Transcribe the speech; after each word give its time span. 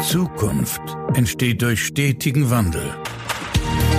Zukunft 0.00 0.80
entsteht 1.14 1.60
durch 1.60 1.84
stetigen 1.84 2.50
Wandel. 2.50 2.94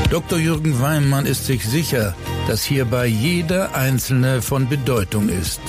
Dr. 0.10 0.40
Jürgen 0.40 0.82
Weimann 0.82 1.26
ist 1.26 1.46
sich 1.46 1.66
sicher, 1.66 2.16
dass 2.48 2.64
hierbei 2.64 3.06
jeder 3.06 3.76
Einzelne 3.76 4.42
von 4.42 4.70
Bedeutung 4.70 5.28
ist. 5.28 5.60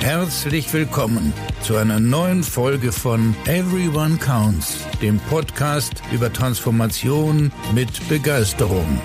Herzlich 0.00 0.72
willkommen 0.74 1.32
zu 1.62 1.76
einer 1.76 1.98
neuen 1.98 2.42
Folge 2.42 2.92
von 2.92 3.34
Everyone 3.46 4.18
Counts, 4.18 4.86
dem 5.00 5.18
Podcast 5.20 6.02
über 6.12 6.30
Transformation 6.30 7.50
mit 7.74 8.08
Begeisterung. 8.10 9.00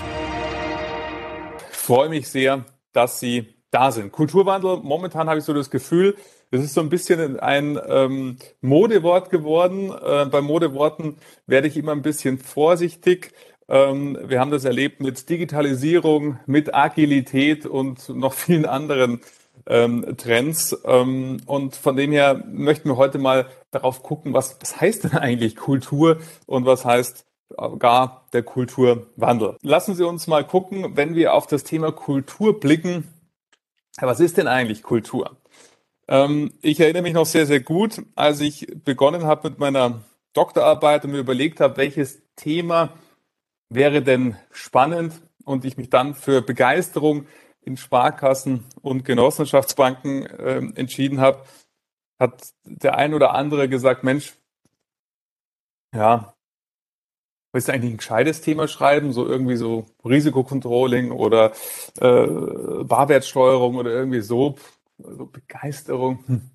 Ich 1.70 1.78
freue 1.78 2.10
mich 2.10 2.28
sehr, 2.28 2.66
dass 2.92 3.20
Sie 3.20 3.54
da 3.70 3.90
sind. 3.90 4.12
Kulturwandel, 4.12 4.80
momentan 4.82 5.28
habe 5.28 5.38
ich 5.38 5.44
so 5.44 5.54
das 5.54 5.70
Gefühl, 5.70 6.14
es 6.52 6.62
ist 6.62 6.74
so 6.74 6.82
ein 6.82 6.90
bisschen 6.90 7.40
ein 7.40 7.80
ähm, 7.88 8.36
Modewort 8.60 9.30
geworden. 9.30 9.90
Äh, 9.90 10.26
bei 10.26 10.42
Modeworten 10.42 11.16
werde 11.46 11.66
ich 11.66 11.78
immer 11.78 11.92
ein 11.92 12.02
bisschen 12.02 12.38
vorsichtig. 12.38 13.32
Ähm, 13.68 14.18
wir 14.22 14.38
haben 14.38 14.50
das 14.50 14.66
erlebt 14.66 15.00
mit 15.00 15.30
Digitalisierung, 15.30 16.38
mit 16.44 16.74
Agilität 16.74 17.64
und 17.64 18.06
noch 18.10 18.34
vielen 18.34 18.66
anderen 18.66 19.22
ähm, 19.66 20.14
Trends. 20.18 20.76
Ähm, 20.84 21.38
und 21.46 21.74
von 21.74 21.96
dem 21.96 22.12
her 22.12 22.44
möchten 22.46 22.90
wir 22.90 22.98
heute 22.98 23.18
mal 23.18 23.46
darauf 23.70 24.02
gucken, 24.02 24.34
was, 24.34 24.58
was 24.60 24.78
heißt 24.78 25.04
denn 25.04 25.12
eigentlich 25.12 25.56
Kultur 25.56 26.18
und 26.46 26.66
was 26.66 26.84
heißt 26.84 27.24
gar 27.78 28.26
der 28.34 28.42
Kulturwandel. 28.42 29.56
Lassen 29.62 29.94
Sie 29.94 30.06
uns 30.06 30.26
mal 30.26 30.44
gucken, 30.44 30.96
wenn 30.96 31.14
wir 31.14 31.32
auf 31.32 31.46
das 31.46 31.64
Thema 31.64 31.92
Kultur 31.92 32.60
blicken, 32.60 33.08
was 34.00 34.20
ist 34.20 34.36
denn 34.36 34.48
eigentlich 34.48 34.82
Kultur? 34.82 35.36
Ähm, 36.08 36.52
ich 36.62 36.80
erinnere 36.80 37.02
mich 37.02 37.14
noch 37.14 37.26
sehr, 37.26 37.46
sehr 37.46 37.60
gut, 37.60 38.02
als 38.14 38.40
ich 38.40 38.66
begonnen 38.84 39.24
habe 39.24 39.50
mit 39.50 39.58
meiner 39.58 40.02
Doktorarbeit 40.32 41.04
und 41.04 41.12
mir 41.12 41.18
überlegt 41.18 41.60
habe, 41.60 41.76
welches 41.76 42.22
Thema 42.36 42.92
wäre 43.68 44.02
denn 44.02 44.36
spannend 44.50 45.20
und 45.44 45.64
ich 45.64 45.76
mich 45.76 45.90
dann 45.90 46.14
für 46.14 46.42
Begeisterung 46.42 47.26
in 47.62 47.76
Sparkassen 47.76 48.64
und 48.80 49.04
Genossenschaftsbanken 49.04 50.26
äh, 50.26 50.58
entschieden 50.74 51.20
habe, 51.20 51.44
hat 52.18 52.52
der 52.64 52.96
ein 52.96 53.14
oder 53.14 53.34
andere 53.34 53.68
gesagt, 53.68 54.04
Mensch, 54.04 54.34
ja, 55.94 56.34
willst 57.52 57.68
du 57.68 57.72
eigentlich 57.72 57.92
ein 57.92 57.98
gescheites 57.98 58.40
Thema 58.40 58.66
schreiben, 58.66 59.12
so 59.12 59.26
irgendwie 59.26 59.56
so 59.56 59.86
Risikokontrolling 60.04 61.10
oder 61.10 61.52
äh, 62.00 62.26
Barwertsteuerung 62.84 63.76
oder 63.76 63.90
irgendwie 63.90 64.20
so, 64.22 64.56
so 65.16 65.26
Begeisterung. 65.26 66.50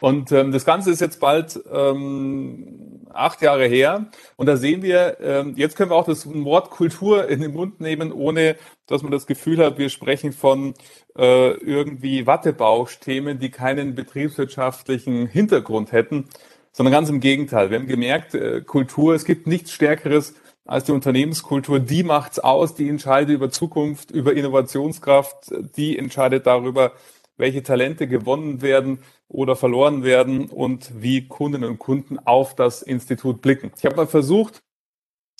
Und 0.00 0.32
ähm, 0.32 0.50
das 0.50 0.64
Ganze 0.64 0.90
ist 0.90 1.00
jetzt 1.00 1.20
bald 1.20 1.60
ähm, 1.70 3.06
acht 3.12 3.42
Jahre 3.42 3.66
her. 3.66 4.06
Und 4.36 4.46
da 4.46 4.56
sehen 4.56 4.82
wir, 4.82 5.18
ähm, 5.20 5.54
jetzt 5.56 5.76
können 5.76 5.90
wir 5.90 5.96
auch 5.96 6.06
das 6.06 6.26
Wort 6.26 6.70
Kultur 6.70 7.28
in 7.28 7.40
den 7.40 7.52
Mund 7.52 7.80
nehmen, 7.80 8.10
ohne 8.10 8.56
dass 8.86 9.02
man 9.02 9.12
das 9.12 9.26
Gefühl 9.26 9.58
hat, 9.58 9.78
wir 9.78 9.90
sprechen 9.90 10.32
von 10.32 10.74
äh, 11.18 11.50
irgendwie 11.50 12.26
Wattebauschthemen, 12.26 13.38
die 13.38 13.50
keinen 13.50 13.94
betriebswirtschaftlichen 13.94 15.26
Hintergrund 15.26 15.92
hätten, 15.92 16.28
sondern 16.72 16.92
ganz 16.92 17.10
im 17.10 17.20
Gegenteil. 17.20 17.70
Wir 17.70 17.78
haben 17.78 17.86
gemerkt, 17.86 18.34
äh, 18.34 18.62
Kultur, 18.62 19.14
es 19.14 19.26
gibt 19.26 19.46
nichts 19.46 19.72
Stärkeres 19.72 20.34
als 20.64 20.84
die 20.84 20.92
Unternehmenskultur. 20.92 21.78
Die 21.78 22.04
macht's 22.04 22.38
aus, 22.38 22.74
die 22.74 22.88
entscheidet 22.88 23.34
über 23.34 23.50
Zukunft, 23.50 24.12
über 24.12 24.32
Innovationskraft, 24.32 25.52
die 25.76 25.98
entscheidet 25.98 26.46
darüber, 26.46 26.92
welche 27.40 27.62
Talente 27.62 28.06
gewonnen 28.06 28.62
werden 28.62 29.00
oder 29.28 29.56
verloren 29.56 30.04
werden 30.04 30.48
und 30.48 30.90
wie 31.02 31.26
Kundinnen 31.26 31.68
und 31.68 31.78
Kunden 31.78 32.18
auf 32.18 32.54
das 32.54 32.82
Institut 32.82 33.40
blicken. 33.42 33.72
Ich 33.76 33.84
habe 33.84 33.96
mal 33.96 34.06
versucht, 34.06 34.62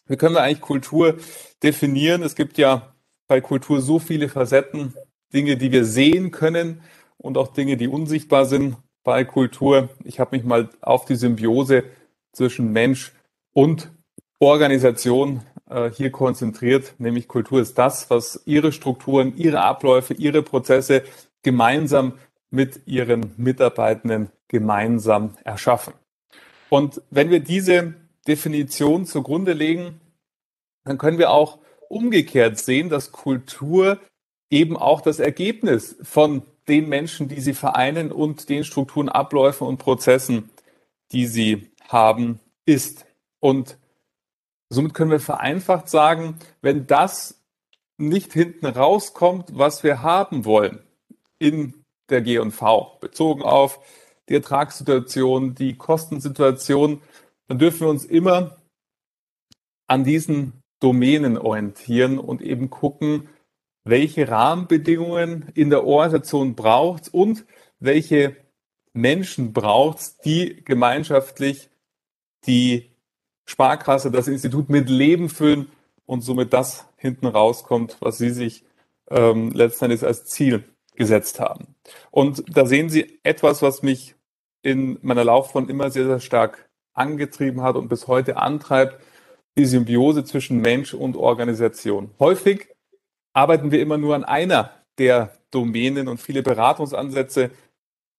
wie 0.06 0.16
können 0.16 0.34
wir 0.34 0.42
eigentlich 0.42 0.60
Kultur 0.60 1.18
definieren? 1.62 2.22
Es 2.22 2.34
gibt 2.34 2.58
ja 2.58 2.94
bei 3.28 3.40
Kultur 3.40 3.80
so 3.80 4.00
viele 4.00 4.28
Facetten, 4.28 4.94
Dinge, 5.32 5.56
die 5.56 5.70
wir 5.70 5.84
sehen 5.84 6.32
können 6.32 6.82
und 7.16 7.38
auch 7.38 7.52
Dinge, 7.52 7.76
die 7.76 7.86
unsichtbar 7.86 8.46
sind 8.46 8.76
bei 9.04 9.24
Kultur. 9.24 9.90
Ich 10.02 10.18
habe 10.18 10.36
mich 10.36 10.44
mal 10.44 10.68
auf 10.80 11.04
die 11.04 11.14
Symbiose 11.14 11.84
zwischen 12.32 12.72
Mensch 12.72 13.12
und 13.52 13.92
Organisation 14.40 15.42
äh, 15.68 15.90
hier 15.90 16.10
konzentriert, 16.10 16.94
nämlich 16.98 17.28
Kultur 17.28 17.60
ist 17.60 17.78
das, 17.78 18.10
was 18.10 18.42
ihre 18.46 18.72
Strukturen, 18.72 19.36
ihre 19.36 19.60
Abläufe, 19.60 20.14
ihre 20.14 20.42
Prozesse 20.42 21.02
gemeinsam 21.42 22.14
mit 22.50 22.86
ihren 22.86 23.32
Mitarbeitenden 23.36 24.30
gemeinsam 24.48 25.36
erschaffen. 25.44 25.94
Und 26.68 27.02
wenn 27.10 27.30
wir 27.30 27.40
diese 27.40 27.94
Definition 28.26 29.06
zugrunde 29.06 29.52
legen, 29.52 30.00
dann 30.84 30.98
können 30.98 31.18
wir 31.18 31.30
auch 31.30 31.58
umgekehrt 31.88 32.58
sehen, 32.58 32.88
dass 32.88 33.12
Kultur 33.12 33.98
eben 34.50 34.76
auch 34.76 35.00
das 35.00 35.18
Ergebnis 35.18 35.96
von 36.02 36.42
den 36.68 36.88
Menschen, 36.88 37.28
die 37.28 37.40
sie 37.40 37.54
vereinen 37.54 38.12
und 38.12 38.48
den 38.48 38.64
Strukturen, 38.64 39.08
Abläufen 39.08 39.66
und 39.66 39.78
Prozessen, 39.78 40.50
die 41.12 41.26
sie 41.26 41.70
haben, 41.88 42.40
ist. 42.64 43.06
Und 43.40 43.78
somit 44.68 44.94
können 44.94 45.10
wir 45.10 45.20
vereinfacht 45.20 45.88
sagen, 45.88 46.36
wenn 46.62 46.86
das 46.86 47.40
nicht 47.96 48.32
hinten 48.32 48.66
rauskommt, 48.66 49.50
was 49.52 49.82
wir 49.82 50.02
haben 50.02 50.44
wollen, 50.44 50.80
in 51.40 51.84
der 52.08 52.22
G&V, 52.22 52.98
bezogen 53.00 53.42
auf 53.42 53.80
die 54.28 54.34
Ertragssituation, 54.34 55.56
die 55.56 55.76
Kostensituation, 55.76 57.02
dann 57.48 57.58
dürfen 57.58 57.80
wir 57.80 57.88
uns 57.88 58.04
immer 58.04 58.56
an 59.88 60.04
diesen 60.04 60.62
Domänen 60.78 61.36
orientieren 61.36 62.18
und 62.18 62.42
eben 62.42 62.70
gucken, 62.70 63.28
welche 63.84 64.28
Rahmenbedingungen 64.28 65.50
in 65.54 65.70
der 65.70 65.84
Organisation 65.84 66.54
braucht 66.54 67.12
und 67.12 67.44
welche 67.80 68.36
Menschen 68.92 69.52
braucht 69.52 70.24
die 70.24 70.62
gemeinschaftlich 70.64 71.70
die 72.46 72.90
Sparkasse, 73.46 74.10
das 74.10 74.28
Institut 74.28 74.68
mit 74.68 74.88
Leben 74.88 75.28
füllen 75.28 75.70
und 76.06 76.22
somit 76.22 76.52
das 76.52 76.86
hinten 76.96 77.26
rauskommt, 77.26 77.96
was 78.00 78.18
sie 78.18 78.30
sich 78.30 78.64
ähm, 79.10 79.50
letztendlich 79.50 80.04
als 80.04 80.24
Ziel 80.26 80.64
gesetzt 81.00 81.40
haben. 81.40 81.74
Und 82.10 82.44
da 82.54 82.66
sehen 82.66 82.90
Sie 82.90 83.20
etwas, 83.22 83.62
was 83.62 83.82
mich 83.82 84.16
in 84.60 84.98
meiner 85.00 85.24
Laufbahn 85.24 85.70
immer 85.70 85.90
sehr, 85.90 86.04
sehr 86.04 86.20
stark 86.20 86.68
angetrieben 86.92 87.62
hat 87.62 87.76
und 87.76 87.88
bis 87.88 88.06
heute 88.06 88.36
antreibt, 88.36 89.02
die 89.56 89.64
Symbiose 89.64 90.24
zwischen 90.24 90.60
Mensch 90.60 90.92
und 90.92 91.16
Organisation. 91.16 92.10
Häufig 92.18 92.68
arbeiten 93.32 93.70
wir 93.70 93.80
immer 93.80 93.96
nur 93.96 94.14
an 94.14 94.24
einer 94.24 94.72
der 94.98 95.32
Domänen 95.50 96.06
und 96.06 96.20
viele 96.20 96.42
Beratungsansätze 96.42 97.50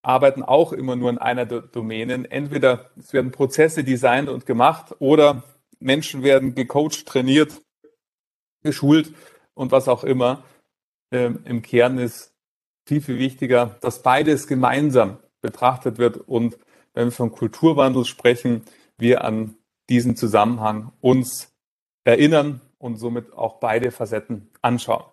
arbeiten 0.02 0.42
auch 0.42 0.74
immer 0.74 0.96
nur 0.96 1.12
an 1.12 1.20
einer 1.20 1.46
der 1.46 1.62
Domänen. 1.62 2.26
Entweder 2.26 2.90
es 2.98 3.14
werden 3.14 3.32
Prozesse 3.32 3.84
designt 3.84 4.28
und 4.28 4.48
gemacht 4.48 4.96
oder 4.98 5.44
Menschen 5.80 6.24
werden 6.24 6.56
gecoacht, 6.56 7.06
trainiert, 7.06 7.62
geschult 8.64 9.14
und 9.54 9.72
was 9.72 9.88
auch 9.88 10.04
immer. 10.04 10.44
Ähm, 11.12 11.44
Im 11.46 11.62
Kern 11.62 12.00
ist 12.00 12.32
viel, 12.86 13.02
viel 13.02 13.20
wichtiger, 13.20 13.78
dass 13.82 14.02
beides 14.02 14.48
gemeinsam 14.48 15.18
betrachtet 15.42 15.98
wird 15.98 16.18
und 16.18 16.58
wenn 16.94 17.08
wir 17.08 17.12
von 17.12 17.32
Kulturwandel 17.32 18.06
sprechen, 18.06 18.64
wir 18.98 19.24
an 19.24 19.56
diesen 19.90 20.16
Zusammenhang 20.16 20.92
uns 21.02 21.52
erinnern 22.04 22.62
und 22.78 22.98
somit 22.98 23.34
auch 23.34 23.60
beide 23.60 23.92
Facetten 23.92 24.50
anschauen. 24.62 25.04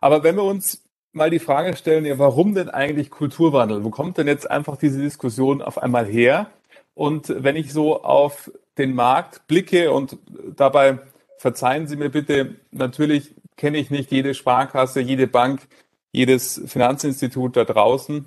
Aber 0.00 0.22
wenn 0.22 0.36
wir 0.36 0.44
uns 0.44 0.82
mal 1.12 1.30
die 1.30 1.38
Frage 1.38 1.76
stellen, 1.76 2.04
ja, 2.04 2.18
warum 2.18 2.54
denn 2.54 2.68
eigentlich 2.68 3.10
Kulturwandel? 3.10 3.84
Wo 3.84 3.90
kommt 3.90 4.18
denn 4.18 4.26
jetzt 4.26 4.50
einfach 4.50 4.76
diese 4.76 5.00
Diskussion 5.00 5.62
auf 5.62 5.82
einmal 5.82 6.06
her? 6.06 6.50
Und 6.94 7.32
wenn 7.42 7.56
ich 7.56 7.72
so 7.72 8.02
auf 8.02 8.50
den 8.78 8.94
Markt 8.94 9.46
blicke 9.46 9.90
und 9.90 10.18
dabei 10.54 10.98
verzeihen 11.38 11.86
Sie 11.86 11.96
mir 11.96 12.10
bitte, 12.10 12.56
natürlich 12.70 13.34
kenne 13.56 13.78
ich 13.78 13.90
nicht 13.90 14.10
jede 14.10 14.34
Sparkasse, 14.34 15.00
jede 15.00 15.26
Bank, 15.26 15.66
jedes 16.16 16.62
Finanzinstitut 16.64 17.56
da 17.56 17.64
draußen, 17.64 18.24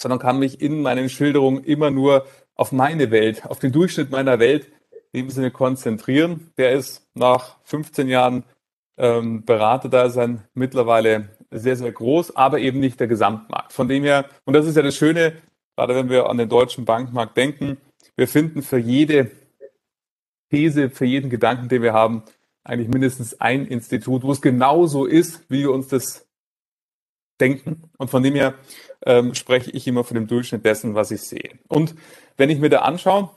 sondern 0.00 0.20
kann 0.20 0.38
mich 0.38 0.60
in 0.60 0.82
meinen 0.82 1.08
Schilderungen 1.08 1.64
immer 1.64 1.90
nur 1.90 2.26
auf 2.54 2.70
meine 2.70 3.10
Welt, 3.10 3.44
auf 3.46 3.58
den 3.58 3.72
Durchschnitt 3.72 4.12
meiner 4.12 4.38
Welt 4.38 4.70
in 5.10 5.24
dem 5.24 5.30
Sinne 5.30 5.50
konzentrieren. 5.50 6.52
Der 6.58 6.70
ist 6.72 7.04
nach 7.14 7.56
15 7.64 8.06
Jahren 8.06 8.44
ähm, 8.96 9.44
Beraterdasein 9.44 10.44
mittlerweile 10.54 11.30
sehr, 11.50 11.74
sehr 11.74 11.90
groß, 11.90 12.36
aber 12.36 12.60
eben 12.60 12.78
nicht 12.78 13.00
der 13.00 13.08
Gesamtmarkt. 13.08 13.72
Von 13.72 13.88
dem 13.88 14.04
her, 14.04 14.26
und 14.44 14.54
das 14.54 14.66
ist 14.66 14.76
ja 14.76 14.82
das 14.82 14.96
Schöne, 14.96 15.32
gerade 15.76 15.96
wenn 15.96 16.08
wir 16.08 16.30
an 16.30 16.38
den 16.38 16.48
deutschen 16.48 16.84
Bankmarkt 16.84 17.36
denken, 17.36 17.78
wir 18.14 18.28
finden 18.28 18.62
für 18.62 18.78
jede 18.78 19.32
These, 20.50 20.88
für 20.88 21.06
jeden 21.06 21.30
Gedanken, 21.30 21.68
den 21.68 21.82
wir 21.82 21.94
haben, 21.94 22.22
eigentlich 22.62 22.88
mindestens 22.88 23.40
ein 23.40 23.66
Institut, 23.66 24.22
wo 24.22 24.30
es 24.30 24.40
genauso 24.40 25.04
ist, 25.04 25.42
wie 25.48 25.62
wir 25.62 25.72
uns 25.72 25.88
das 25.88 26.28
denken. 27.42 27.90
Und 27.98 28.10
von 28.10 28.22
dem 28.22 28.34
her 28.34 28.54
ähm, 29.04 29.34
spreche 29.34 29.70
ich 29.70 29.86
immer 29.86 30.04
von 30.04 30.14
dem 30.14 30.26
Durchschnitt 30.26 30.64
dessen, 30.64 30.94
was 30.94 31.10
ich 31.10 31.22
sehe. 31.22 31.58
Und 31.68 31.94
wenn 32.36 32.50
ich 32.50 32.58
mir 32.58 32.70
da 32.70 32.80
anschaue, 32.80 33.30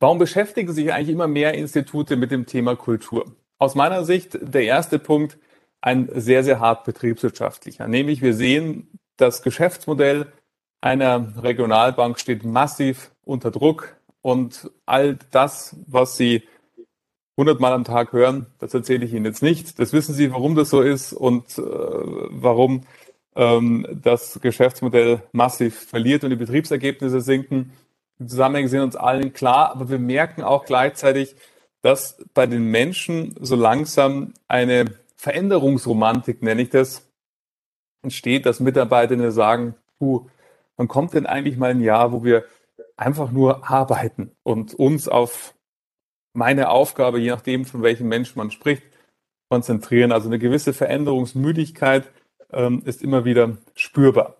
Warum 0.00 0.18
beschäftigen 0.18 0.72
sich 0.72 0.92
eigentlich 0.92 1.14
immer 1.14 1.26
mehr 1.26 1.54
Institute 1.54 2.16
mit 2.16 2.30
dem 2.30 2.46
Thema 2.46 2.76
Kultur? 2.76 3.34
Aus 3.58 3.74
meiner 3.74 4.04
Sicht 4.04 4.38
der 4.40 4.62
erste 4.62 5.00
Punkt 5.00 5.38
ein 5.80 6.08
sehr, 6.14 6.44
sehr 6.44 6.60
hart 6.60 6.84
betriebswirtschaftlicher. 6.84 7.88
Nämlich 7.88 8.22
wir 8.22 8.34
sehen, 8.34 8.98
das 9.16 9.42
Geschäftsmodell 9.42 10.32
einer 10.80 11.42
Regionalbank 11.42 12.20
steht 12.20 12.44
massiv 12.44 13.10
unter 13.24 13.50
Druck 13.50 13.96
und 14.22 14.70
all 14.86 15.18
das, 15.32 15.76
was 15.88 16.16
Sie 16.16 16.44
hundertmal 17.38 17.72
am 17.72 17.84
Tag 17.84 18.12
hören, 18.12 18.46
das 18.58 18.74
erzähle 18.74 19.06
ich 19.06 19.14
Ihnen 19.14 19.24
jetzt 19.24 19.42
nicht. 19.42 19.78
Das 19.78 19.92
wissen 19.92 20.12
Sie, 20.12 20.32
warum 20.32 20.56
das 20.56 20.70
so 20.70 20.82
ist 20.82 21.12
und 21.12 21.56
äh, 21.56 21.62
warum 21.62 22.82
ähm, 23.36 23.86
das 24.02 24.40
Geschäftsmodell 24.42 25.22
massiv 25.30 25.86
verliert 25.86 26.24
und 26.24 26.30
die 26.30 26.36
Betriebsergebnisse 26.36 27.20
sinken. 27.20 27.72
Die 28.18 28.26
Zusammenhänge 28.26 28.68
sind 28.68 28.80
uns 28.80 28.96
allen 28.96 29.32
klar, 29.32 29.70
aber 29.70 29.88
wir 29.88 30.00
merken 30.00 30.42
auch 30.42 30.64
gleichzeitig, 30.64 31.36
dass 31.80 32.18
bei 32.34 32.46
den 32.46 32.64
Menschen 32.64 33.36
so 33.40 33.54
langsam 33.54 34.34
eine 34.48 34.86
Veränderungsromantik, 35.14 36.42
nenne 36.42 36.62
ich 36.62 36.70
das, 36.70 37.08
entsteht, 38.02 38.46
dass 38.46 38.58
Mitarbeitende 38.58 39.30
sagen, 39.30 39.76
puh, 40.00 40.26
wann 40.76 40.88
kommt 40.88 41.14
denn 41.14 41.26
eigentlich 41.26 41.56
mal 41.56 41.70
ein 41.70 41.80
Jahr, 41.80 42.12
wo 42.12 42.24
wir 42.24 42.44
einfach 42.96 43.30
nur 43.30 43.70
arbeiten 43.70 44.32
und 44.42 44.74
uns 44.74 45.06
auf 45.06 45.54
meine 46.32 46.70
Aufgabe, 46.70 47.18
je 47.18 47.30
nachdem, 47.30 47.64
von 47.64 47.82
welchem 47.82 48.08
Menschen 48.08 48.38
man 48.38 48.50
spricht, 48.50 48.82
konzentrieren. 49.50 50.12
Also 50.12 50.28
eine 50.28 50.38
gewisse 50.38 50.72
Veränderungsmüdigkeit 50.72 52.10
ähm, 52.52 52.82
ist 52.84 53.02
immer 53.02 53.24
wieder 53.24 53.56
spürbar. 53.74 54.36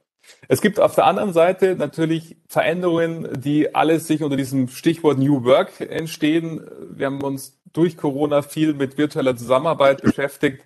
Es 0.48 0.60
gibt 0.60 0.78
auf 0.78 0.94
der 0.94 1.06
anderen 1.06 1.32
Seite 1.32 1.74
natürlich 1.76 2.36
Veränderungen, 2.48 3.40
die 3.40 3.74
alles 3.74 4.06
sich 4.06 4.22
unter 4.22 4.36
diesem 4.36 4.68
Stichwort 4.68 5.18
New 5.18 5.44
Work 5.44 5.80
entstehen. 5.80 6.60
Wir 6.90 7.06
haben 7.06 7.22
uns 7.22 7.58
durch 7.72 7.96
Corona 7.96 8.42
viel 8.42 8.74
mit 8.74 8.98
virtueller 8.98 9.36
Zusammenarbeit 9.36 10.02
beschäftigt 10.02 10.64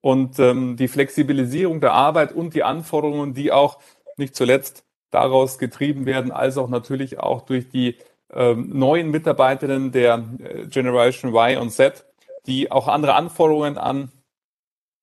und 0.00 0.38
ähm, 0.38 0.76
die 0.76 0.88
Flexibilisierung 0.88 1.80
der 1.80 1.92
Arbeit 1.92 2.32
und 2.32 2.54
die 2.54 2.62
Anforderungen, 2.62 3.34
die 3.34 3.52
auch 3.52 3.78
nicht 4.16 4.34
zuletzt 4.34 4.84
daraus 5.10 5.58
getrieben 5.58 6.06
werden, 6.06 6.32
als 6.32 6.58
auch 6.58 6.68
natürlich 6.68 7.18
auch 7.18 7.42
durch 7.42 7.68
die 7.68 7.96
ähm, 8.34 8.70
neuen 8.70 9.10
Mitarbeiterinnen 9.10 9.92
der 9.92 10.24
äh, 10.38 10.66
Generation 10.66 11.34
Y 11.34 11.58
und 11.58 11.70
Z, 11.70 12.04
die 12.46 12.70
auch 12.70 12.88
andere 12.88 13.14
Anforderungen 13.14 13.78
an 13.78 14.10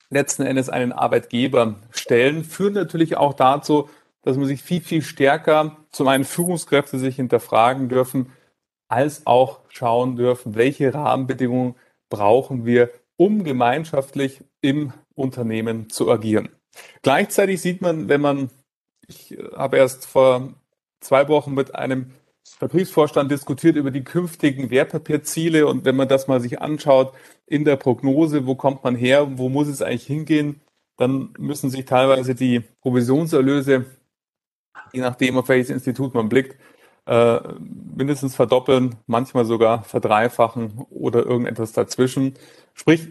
letzten 0.09 0.43
Endes 0.43 0.69
einen 0.69 0.91
Arbeitgeber 0.91 1.75
stellen, 1.91 2.43
führen 2.43 2.73
natürlich 2.73 3.17
auch 3.17 3.33
dazu, 3.33 3.89
dass 4.23 4.37
man 4.37 4.45
sich 4.45 4.61
viel, 4.61 4.81
viel 4.81 5.01
stärker 5.01 5.77
zum 5.91 6.07
einen 6.07 6.25
Führungskräfte 6.25 6.99
sich 6.99 7.15
hinterfragen 7.15 7.89
dürfen, 7.89 8.33
als 8.87 9.25
auch 9.25 9.61
schauen 9.69 10.17
dürfen, 10.17 10.55
welche 10.55 10.93
Rahmenbedingungen 10.93 11.75
brauchen 12.09 12.65
wir, 12.65 12.91
um 13.15 13.43
gemeinschaftlich 13.43 14.43
im 14.61 14.93
Unternehmen 15.15 15.89
zu 15.89 16.11
agieren. 16.11 16.49
Gleichzeitig 17.01 17.61
sieht 17.61 17.81
man, 17.81 18.09
wenn 18.09 18.21
man, 18.21 18.49
ich 19.07 19.37
habe 19.55 19.77
erst 19.77 20.05
vor 20.05 20.53
zwei 20.99 21.27
Wochen 21.29 21.53
mit 21.53 21.73
einem 21.73 22.11
Vertriebsvorstand 22.47 23.31
diskutiert 23.31 23.75
über 23.75 23.91
die 23.91 24.03
künftigen 24.03 24.69
Wertpapierziele 24.69 25.67
und 25.67 25.85
wenn 25.85 25.95
man 25.95 26.07
das 26.07 26.27
mal 26.27 26.41
sich 26.41 26.61
anschaut 26.61 27.13
in 27.45 27.65
der 27.65 27.75
Prognose, 27.75 28.45
wo 28.45 28.55
kommt 28.55 28.83
man 28.83 28.95
her, 28.95 29.37
wo 29.37 29.49
muss 29.49 29.67
es 29.67 29.81
eigentlich 29.81 30.05
hingehen, 30.05 30.61
dann 30.97 31.33
müssen 31.37 31.69
sich 31.69 31.85
teilweise 31.85 32.35
die 32.35 32.61
Provisionserlöse 32.81 33.85
je 34.93 35.01
nachdem, 35.01 35.37
auf 35.37 35.49
welches 35.49 35.69
Institut 35.69 36.13
man 36.13 36.29
blickt, 36.29 36.57
äh, 37.05 37.39
mindestens 37.95 38.35
verdoppeln, 38.35 38.95
manchmal 39.07 39.45
sogar 39.45 39.83
verdreifachen 39.83 40.85
oder 40.89 41.25
irgendetwas 41.25 41.73
dazwischen. 41.73 42.35
Sprich, 42.73 43.07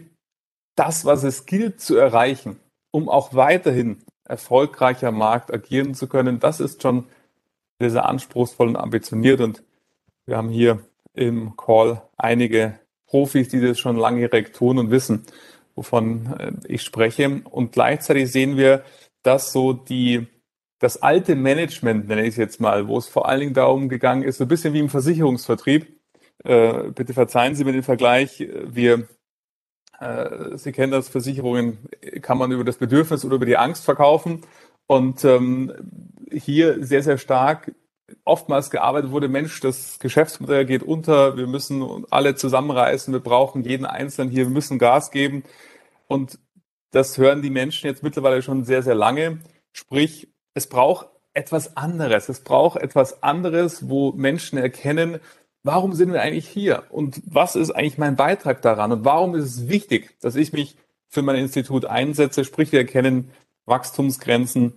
das, 0.75 1.05
was 1.05 1.23
es 1.23 1.45
gilt 1.45 1.81
zu 1.81 1.97
erreichen, 1.97 2.59
um 2.91 3.09
auch 3.09 3.33
weiterhin 3.33 4.03
erfolgreicher 4.23 5.11
Markt 5.11 5.53
agieren 5.53 5.93
zu 5.93 6.07
können, 6.07 6.39
das 6.39 6.59
ist 6.59 6.81
schon 6.81 7.05
sehr, 7.81 7.89
sehr 7.89 8.05
anspruchsvoll 8.05 8.69
und 8.69 8.75
ambitioniert. 8.77 9.41
Und 9.41 9.63
wir 10.25 10.37
haben 10.37 10.49
hier 10.49 10.79
im 11.13 11.57
Call 11.57 12.01
einige 12.17 12.79
Profis, 13.07 13.49
die 13.49 13.59
das 13.59 13.79
schon 13.79 13.97
langjährig 13.97 14.53
tun 14.53 14.77
und 14.77 14.91
wissen, 14.91 15.25
wovon 15.75 16.33
äh, 16.39 16.51
ich 16.67 16.83
spreche. 16.83 17.41
Und 17.49 17.73
gleichzeitig 17.73 18.31
sehen 18.31 18.55
wir, 18.55 18.83
dass 19.23 19.51
so 19.51 19.73
die 19.73 20.27
das 20.79 20.99
alte 21.03 21.35
Management, 21.35 22.07
nenne 22.07 22.23
ich 22.23 22.29
es 22.29 22.37
jetzt 22.37 22.59
mal, 22.59 22.87
wo 22.87 22.97
es 22.97 23.07
vor 23.07 23.29
allen 23.29 23.39
Dingen 23.41 23.53
darum 23.53 23.87
gegangen 23.87 24.23
ist, 24.23 24.37
so 24.37 24.45
ein 24.45 24.47
bisschen 24.47 24.73
wie 24.73 24.79
im 24.79 24.89
Versicherungsvertrieb. 24.89 25.95
Äh, 26.43 26.89
bitte 26.95 27.13
verzeihen 27.13 27.53
Sie 27.53 27.63
mir 27.63 27.73
den 27.73 27.83
Vergleich. 27.83 28.47
Wir, 28.65 29.07
äh, 29.99 30.57
Sie 30.57 30.71
kennen 30.71 30.91
das, 30.91 31.07
Versicherungen 31.07 31.87
kann 32.23 32.39
man 32.39 32.51
über 32.51 32.63
das 32.63 32.77
Bedürfnis 32.77 33.23
oder 33.23 33.35
über 33.35 33.45
die 33.45 33.57
Angst 33.57 33.85
verkaufen. 33.85 34.41
Und 34.87 35.23
ähm, 35.23 35.71
hier 36.31 36.83
sehr, 36.83 37.03
sehr 37.03 37.17
stark 37.17 37.73
oftmals 38.25 38.69
gearbeitet 38.69 39.11
wurde, 39.11 39.29
Mensch, 39.29 39.59
das 39.61 39.99
Geschäftsmodell 39.99 40.65
geht 40.65 40.83
unter, 40.83 41.37
wir 41.37 41.47
müssen 41.47 42.05
alle 42.09 42.35
zusammenreißen, 42.35 43.13
wir 43.13 43.21
brauchen 43.21 43.63
jeden 43.63 43.85
Einzelnen 43.85 44.29
hier, 44.29 44.45
wir 44.45 44.53
müssen 44.53 44.79
Gas 44.79 45.11
geben. 45.11 45.43
Und 46.07 46.39
das 46.91 47.17
hören 47.17 47.41
die 47.41 47.49
Menschen 47.49 47.87
jetzt 47.87 48.03
mittlerweile 48.03 48.41
schon 48.41 48.65
sehr, 48.65 48.83
sehr 48.83 48.95
lange. 48.95 49.39
Sprich, 49.71 50.27
es 50.53 50.67
braucht 50.67 51.07
etwas 51.33 51.77
anderes. 51.77 52.27
Es 52.27 52.41
braucht 52.41 52.81
etwas 52.81 53.23
anderes, 53.23 53.89
wo 53.89 54.11
Menschen 54.11 54.57
erkennen, 54.57 55.19
warum 55.63 55.93
sind 55.93 56.11
wir 56.11 56.21
eigentlich 56.21 56.47
hier 56.47 56.83
und 56.89 57.21
was 57.25 57.55
ist 57.55 57.71
eigentlich 57.71 57.97
mein 57.97 58.15
Beitrag 58.15 58.61
daran 58.61 58.91
und 58.91 59.05
warum 59.05 59.35
ist 59.35 59.45
es 59.45 59.69
wichtig, 59.69 60.17
dass 60.21 60.35
ich 60.35 60.53
mich 60.53 60.75
für 61.07 61.21
mein 61.21 61.35
Institut 61.35 61.85
einsetze. 61.85 62.43
Sprich, 62.43 62.71
wir 62.71 62.79
erkennen 62.79 63.31
Wachstumsgrenzen 63.65 64.73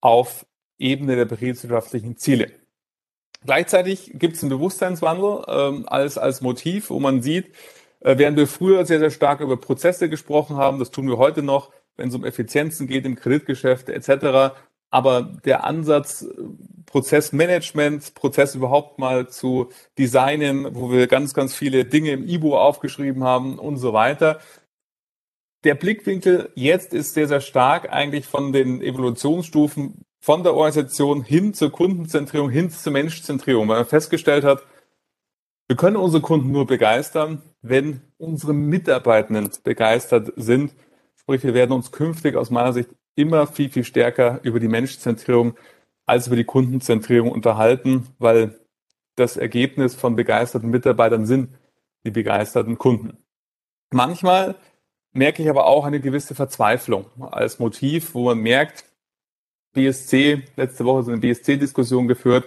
auf 0.00 0.46
Ebene 0.84 1.16
der 1.16 1.24
betriebswirtschaftlichen 1.24 2.16
Ziele. 2.16 2.52
Gleichzeitig 3.44 4.12
gibt 4.14 4.36
es 4.36 4.42
einen 4.42 4.50
Bewusstseinswandel 4.50 5.44
ähm, 5.48 5.84
als, 5.88 6.16
als 6.18 6.40
Motiv, 6.40 6.90
wo 6.90 7.00
man 7.00 7.22
sieht, 7.22 7.54
äh, 8.00 8.16
während 8.18 8.36
wir 8.36 8.46
früher 8.46 8.86
sehr, 8.86 8.98
sehr 8.98 9.10
stark 9.10 9.40
über 9.40 9.56
Prozesse 9.56 10.08
gesprochen 10.08 10.56
haben, 10.56 10.78
das 10.78 10.90
tun 10.90 11.08
wir 11.08 11.18
heute 11.18 11.42
noch, 11.42 11.72
wenn 11.96 12.08
es 12.08 12.14
um 12.14 12.24
Effizienzen 12.24 12.86
geht 12.86 13.04
im 13.04 13.16
Kreditgeschäft 13.16 13.88
etc., 13.88 14.54
aber 14.90 15.22
der 15.44 15.64
Ansatz, 15.64 16.24
Prozessmanagement, 16.86 18.14
Prozess 18.14 18.54
überhaupt 18.54 19.00
mal 19.00 19.28
zu 19.28 19.70
designen, 19.98 20.68
wo 20.76 20.92
wir 20.92 21.08
ganz, 21.08 21.34
ganz 21.34 21.52
viele 21.52 21.84
Dinge 21.84 22.12
im 22.12 22.28
IBO 22.28 22.56
aufgeschrieben 22.56 23.24
haben 23.24 23.58
und 23.58 23.78
so 23.78 23.92
weiter. 23.92 24.38
Der 25.64 25.74
Blickwinkel 25.74 26.50
jetzt 26.54 26.94
ist 26.94 27.14
sehr, 27.14 27.26
sehr 27.26 27.40
stark 27.40 27.92
eigentlich 27.92 28.26
von 28.26 28.52
den 28.52 28.80
Evolutionsstufen 28.80 30.04
von 30.24 30.42
der 30.42 30.54
Organisation 30.54 31.22
hin 31.22 31.52
zur 31.52 31.70
Kundenzentrierung, 31.70 32.48
hin 32.48 32.70
zur 32.70 32.94
Menschzentrierung, 32.94 33.68
weil 33.68 33.80
man 33.80 33.86
festgestellt 33.86 34.42
hat, 34.42 34.62
wir 35.68 35.76
können 35.76 35.96
unsere 35.96 36.22
Kunden 36.22 36.50
nur 36.50 36.66
begeistern, 36.66 37.42
wenn 37.60 38.00
unsere 38.16 38.54
Mitarbeitenden 38.54 39.50
begeistert 39.64 40.32
sind. 40.36 40.74
Sprich, 41.14 41.42
wir 41.42 41.52
werden 41.52 41.72
uns 41.72 41.92
künftig 41.92 42.36
aus 42.36 42.48
meiner 42.48 42.72
Sicht 42.72 42.88
immer 43.16 43.46
viel, 43.46 43.68
viel 43.68 43.84
stärker 43.84 44.40
über 44.44 44.60
die 44.60 44.68
Menschzentrierung 44.68 45.58
als 46.06 46.28
über 46.28 46.36
die 46.36 46.44
Kundenzentrierung 46.44 47.30
unterhalten, 47.30 48.06
weil 48.18 48.58
das 49.16 49.36
Ergebnis 49.36 49.94
von 49.94 50.16
begeisterten 50.16 50.70
Mitarbeitern 50.70 51.26
sind 51.26 51.50
die 52.06 52.10
begeisterten 52.10 52.78
Kunden. 52.78 53.18
Manchmal 53.90 54.54
merke 55.12 55.42
ich 55.42 55.50
aber 55.50 55.66
auch 55.66 55.84
eine 55.84 56.00
gewisse 56.00 56.34
Verzweiflung 56.34 57.04
als 57.20 57.58
Motiv, 57.58 58.14
wo 58.14 58.24
man 58.24 58.38
merkt, 58.38 58.86
BSC, 59.74 60.42
letzte 60.56 60.84
Woche 60.84 61.02
so 61.02 61.10
eine 61.10 61.20
BSC-Diskussion 61.20 62.08
geführt 62.08 62.44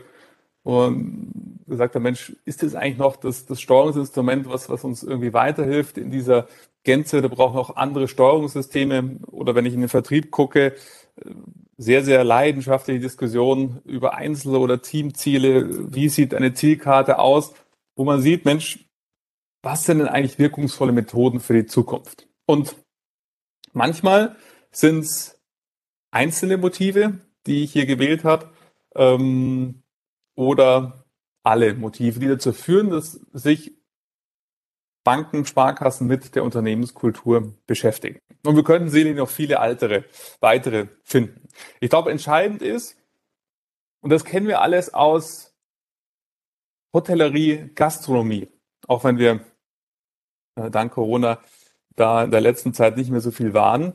und 0.63 1.62
gesagt 1.67 1.96
hat, 1.96 2.01
Mensch, 2.01 2.36
ist 2.46 2.63
das 2.63 2.75
eigentlich 2.75 2.98
noch 2.98 3.15
das, 3.15 3.46
das 3.46 3.62
Steuerungsinstrument, 3.62 4.50
was, 4.50 4.69
was 4.69 4.84
uns 4.84 5.03
irgendwie 5.03 5.34
weiterhilft 5.34 5.98
in 5.98 6.12
dieser 6.12 6.48
Gänze, 6.84 7.22
da 7.22 7.27
brauchen 7.27 7.57
auch 7.57 7.75
andere 7.75 8.07
Steuerungssysteme. 8.07 9.17
Oder 9.27 9.55
wenn 9.55 9.65
ich 9.65 9.74
in 9.74 9.81
den 9.81 9.89
Vertrieb 9.89 10.31
gucke, 10.31 10.74
sehr, 11.77 12.03
sehr 12.03 12.24
leidenschaftliche 12.24 13.00
Diskussionen 13.00 13.81
über 13.86 14.15
Einzel- 14.15 14.55
oder 14.55 14.81
Teamziele. 14.81 15.93
Wie 15.93 16.10
sieht 16.10 16.34
eine 16.34 16.53
Zielkarte 16.53 17.19
aus? 17.19 17.53
Wo 17.96 18.03
man 18.03 18.22
sieht, 18.22 18.46
Mensch, 18.46 18.86
was 19.62 19.84
sind 19.84 20.00
denn 20.00 20.07
eigentlich 20.07 20.39
wirkungsvolle 20.39 20.91
Methoden 20.91 21.39
für 21.39 21.53
die 21.53 21.65
Zukunft? 21.65 22.27
Und 22.46 22.75
manchmal 23.74 24.36
sind 24.72 25.00
es 25.00 25.37
einzelne 26.17 26.57
Motive, 26.57 27.19
die 27.45 27.63
ich 27.63 27.74
hier 27.74 27.86
gewählt 27.86 28.24
habe, 28.24 28.50
ähm, 28.95 29.83
oder 30.36 31.05
alle 31.43 31.75
Motive, 31.75 32.19
die 32.19 32.27
dazu 32.27 32.53
führen, 32.53 32.89
dass 32.89 33.12
sich 33.33 33.77
Banken, 35.03 35.45
Sparkassen 35.45 36.07
mit 36.07 36.36
der 36.36 36.43
Unternehmenskultur 36.43 37.53
beschäftigen. 37.67 38.19
Und 38.43 38.55
wir 38.55 38.63
könnten 38.63 38.89
sicherlich 38.89 39.15
noch 39.15 39.29
viele 39.29 39.59
altere, 39.59 40.05
weitere 40.41 40.88
finden. 41.03 41.47
Ich 41.79 41.89
glaube, 41.91 42.12
entscheidend 42.12 42.62
ist, 42.62 42.97
und 44.01 44.09
das 44.09 44.25
kennen 44.25 44.47
wir 44.47 44.62
alles 44.62 44.93
aus 44.93 45.55
Hotellerie, 46.93 47.69
Gastronomie. 47.75 48.50
Auch 48.88 49.03
wenn 49.03 49.19
wir 49.19 49.41
äh, 50.55 50.71
dank 50.71 50.93
Corona 50.93 51.39
da 51.95 52.24
in 52.24 52.31
der 52.31 52.41
letzten 52.41 52.74
Zeit 52.74 52.97
nicht 52.97 53.12
mehr 53.12 53.21
so 53.21 53.31
viel 53.31 53.53
waren. 53.53 53.93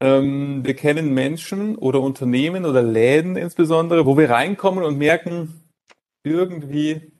Ähm, 0.00 0.64
wir 0.64 0.74
kennen 0.74 1.12
Menschen 1.12 1.76
oder 1.76 2.00
Unternehmen 2.00 2.64
oder 2.64 2.82
Läden 2.82 3.36
insbesondere, 3.36 4.06
wo 4.06 4.16
wir 4.16 4.30
reinkommen 4.30 4.82
und 4.84 4.96
merken, 4.96 5.70
irgendwie 6.22 7.12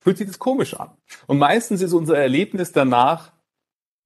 fühlt 0.00 0.18
sich 0.18 0.26
das 0.26 0.38
komisch 0.38 0.74
an. 0.74 0.90
Und 1.26 1.38
meistens 1.38 1.80
ist 1.80 1.94
unser 1.94 2.18
Erlebnis 2.18 2.72
danach 2.72 3.32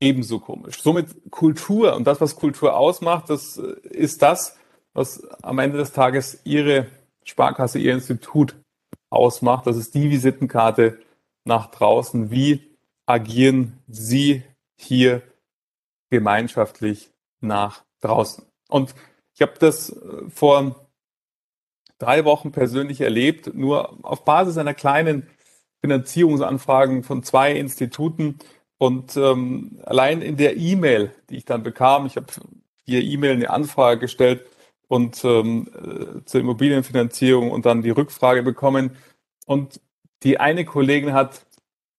ebenso 0.00 0.38
komisch. 0.38 0.81
Somit 0.81 1.31
Kultur 1.31 1.97
und 1.97 2.07
das, 2.07 2.21
was 2.21 2.37
Kultur 2.37 2.76
ausmacht, 2.76 3.31
das 3.31 3.57
ist 3.57 4.23
das, 4.23 4.57
was 4.93 5.25
am 5.43 5.59
Ende 5.59 5.78
des 5.78 5.93
Tages 5.93 6.40
Ihre 6.45 6.87
Sparkasse, 7.25 7.81
Ihr 7.81 7.95
Institut 7.95 8.55
ausmacht. 9.11 9.67
Das 9.67 9.76
ist 9.76 9.95
die 9.95 10.11
Visitenkarte 10.11 11.00
nach 11.45 11.67
draußen. 11.71 12.31
Wie 12.31 12.76
agieren 13.07 13.78
Sie 13.88 14.45
hier 14.76 15.23
gemeinschaftlich 16.11 17.11
nach 17.40 17.85
draußen? 18.00 18.45
Und 18.69 18.95
ich 19.35 19.43
habe 19.43 19.55
das 19.59 19.90
äh, 19.90 20.31
vor 20.31 20.88
drei 21.99 22.25
Wochen 22.25 22.52
persönlich 22.52 23.00
erlebt, 23.00 23.55
nur 23.55 24.05
auf 24.05 24.25
Basis 24.25 24.59
einer 24.59 24.75
kleinen 24.75 25.28
Finanzierungsanfragen 25.81 27.02
von 27.02 27.23
zwei 27.23 27.52
Instituten. 27.52 28.38
Und 28.78 29.17
ähm, 29.17 29.81
allein 29.85 30.23
in 30.23 30.37
der 30.37 30.57
E-Mail, 30.57 31.12
die 31.31 31.37
ich 31.37 31.45
dann 31.45 31.62
bekam, 31.62 32.07
ich 32.07 32.17
habe 32.17 32.26
via 32.87 33.00
E-Mail 33.00 33.33
eine 33.33 33.50
Anfrage 33.50 34.00
gestellt 34.00 34.47
und 34.87 35.23
ähm, 35.25 35.69
äh, 35.75 36.25
zur 36.25 36.40
Immobilienfinanzierung 36.40 37.50
und 37.50 37.67
dann 37.67 37.83
die 37.83 37.90
Rückfrage 37.90 38.43
bekommen. 38.43 38.97
Und 39.47 39.81
die 40.23 40.40
eine 40.40 40.64
Kollegin 40.64 41.12
hat, 41.12 41.47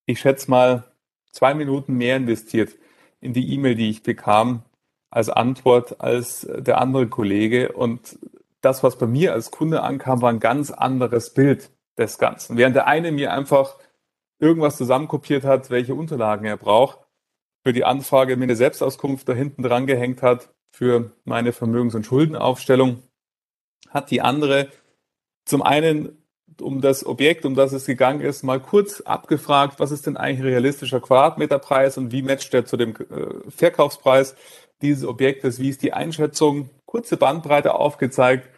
ich 0.06 0.20
schätze 0.20 0.50
mal, 0.50 0.84
zwei 1.32 1.54
Minuten 1.54 1.94
mehr 1.94 2.18
investiert 2.18 2.76
in 3.22 3.34
die 3.34 3.54
E-Mail, 3.54 3.76
die 3.76 3.90
ich 3.90 4.04
bekam, 4.04 4.64
als 5.12 5.30
Antwort 5.30 6.02
als 6.02 6.48
der 6.50 6.80
andere 6.80 7.08
Kollege. 7.08 7.72
Und 7.72 8.20
das, 8.62 8.84
was 8.84 8.98
bei 8.98 9.08
mir 9.08 9.34
als 9.34 9.52
Kunde 9.52 9.82
ankam, 9.82 10.22
war 10.22 10.30
ein 10.30 10.40
ganz 10.40 10.72
anderes 10.72 11.34
Bild 11.34 11.72
des 11.98 12.18
Ganzen. 12.18 12.58
Während 12.58 12.76
der 12.76 12.88
eine 12.88 13.12
mir 13.12 13.34
einfach 13.34 13.78
irgendwas 14.40 14.78
zusammenkopiert 14.78 15.44
hat, 15.44 15.70
welche 15.70 15.96
Unterlagen 15.96 16.46
er 16.46 16.58
braucht, 16.58 17.00
für 17.64 17.74
die 17.74 17.86
Anfrage 17.86 18.38
mir 18.38 18.44
eine 18.44 18.56
Selbstauskunft 18.56 19.28
da 19.28 19.34
hinten 19.34 19.64
dran 19.64 19.86
gehängt 19.86 20.22
hat, 20.22 20.50
für 20.72 21.12
meine 21.26 21.52
Vermögens- 21.52 21.96
und 21.96 22.06
Schuldenaufstellung, 22.06 23.04
hat 23.90 24.12
die 24.12 24.22
andere 24.22 24.70
zum 25.46 25.62
einen 25.62 26.20
um 26.62 26.82
das 26.82 27.06
Objekt, 27.06 27.46
um 27.46 27.56
das 27.56 27.74
es 27.74 27.86
gegangen 27.86 28.22
ist, 28.22 28.44
mal 28.44 28.60
kurz 28.60 29.02
abgefragt, 29.02 29.80
was 29.80 29.92
ist 29.92 30.08
denn 30.08 30.18
eigentlich 30.18 30.44
realistischer 30.44 31.00
Quadratmeterpreis 31.00 31.98
und 31.98 32.12
wie 32.12 32.22
matcht 32.22 32.54
der 32.54 32.66
zu 32.66 32.78
dem 32.78 32.96
äh, 32.96 33.50
Verkaufspreis 33.50 34.36
dieses 34.82 35.06
Objektes, 35.06 35.60
wie 35.60 35.70
ist 35.70 35.82
die 35.84 35.94
Einschätzung, 35.94 36.70
kurze 36.86 37.18
Bandbreite 37.18 37.74
aufgezeigt, 37.74 38.50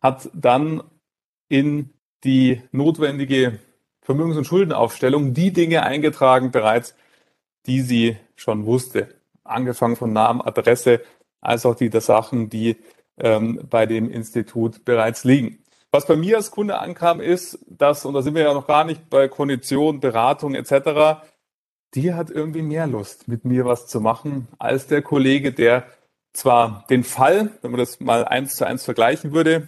hat 0.00 0.28
dann 0.32 0.82
in 1.48 1.90
die 2.24 2.62
notwendige 2.72 3.58
Vermögens- 4.00 4.36
und 4.36 4.44
Schuldenaufstellung 4.44 5.34
die 5.34 5.52
Dinge 5.52 5.82
eingetragen 5.82 6.50
bereits, 6.50 6.94
die 7.66 7.80
sie 7.80 8.16
schon 8.36 8.66
wusste. 8.66 9.14
Angefangen 9.44 9.96
von 9.96 10.12
Namen, 10.12 10.40
Adresse, 10.40 11.00
als 11.40 11.66
auch 11.66 11.74
die 11.74 11.90
der 11.90 12.00
Sachen, 12.00 12.48
die 12.48 12.76
ähm, 13.18 13.60
bei 13.68 13.86
dem 13.86 14.10
Institut 14.10 14.84
bereits 14.84 15.24
liegen. 15.24 15.58
Was 15.90 16.06
bei 16.06 16.16
mir 16.16 16.36
als 16.36 16.50
Kunde 16.50 16.80
ankam, 16.80 17.20
ist, 17.20 17.58
dass, 17.68 18.04
und 18.04 18.14
da 18.14 18.22
sind 18.22 18.34
wir 18.34 18.42
ja 18.42 18.54
noch 18.54 18.66
gar 18.66 18.84
nicht 18.84 19.08
bei 19.10 19.28
Kondition, 19.28 20.00
Beratung 20.00 20.54
etc., 20.54 21.22
die 21.94 22.14
hat 22.14 22.30
irgendwie 22.30 22.62
mehr 22.62 22.86
Lust, 22.86 23.28
mit 23.28 23.44
mir 23.44 23.64
was 23.64 23.86
zu 23.86 24.00
machen, 24.00 24.48
als 24.58 24.86
der 24.86 25.02
Kollege, 25.02 25.52
der 25.52 25.86
zwar 26.32 26.84
den 26.90 27.04
Fall, 27.04 27.50
wenn 27.62 27.70
man 27.70 27.78
das 27.78 28.00
mal 28.00 28.24
eins 28.24 28.56
zu 28.56 28.66
eins 28.66 28.84
vergleichen 28.84 29.32
würde, 29.32 29.66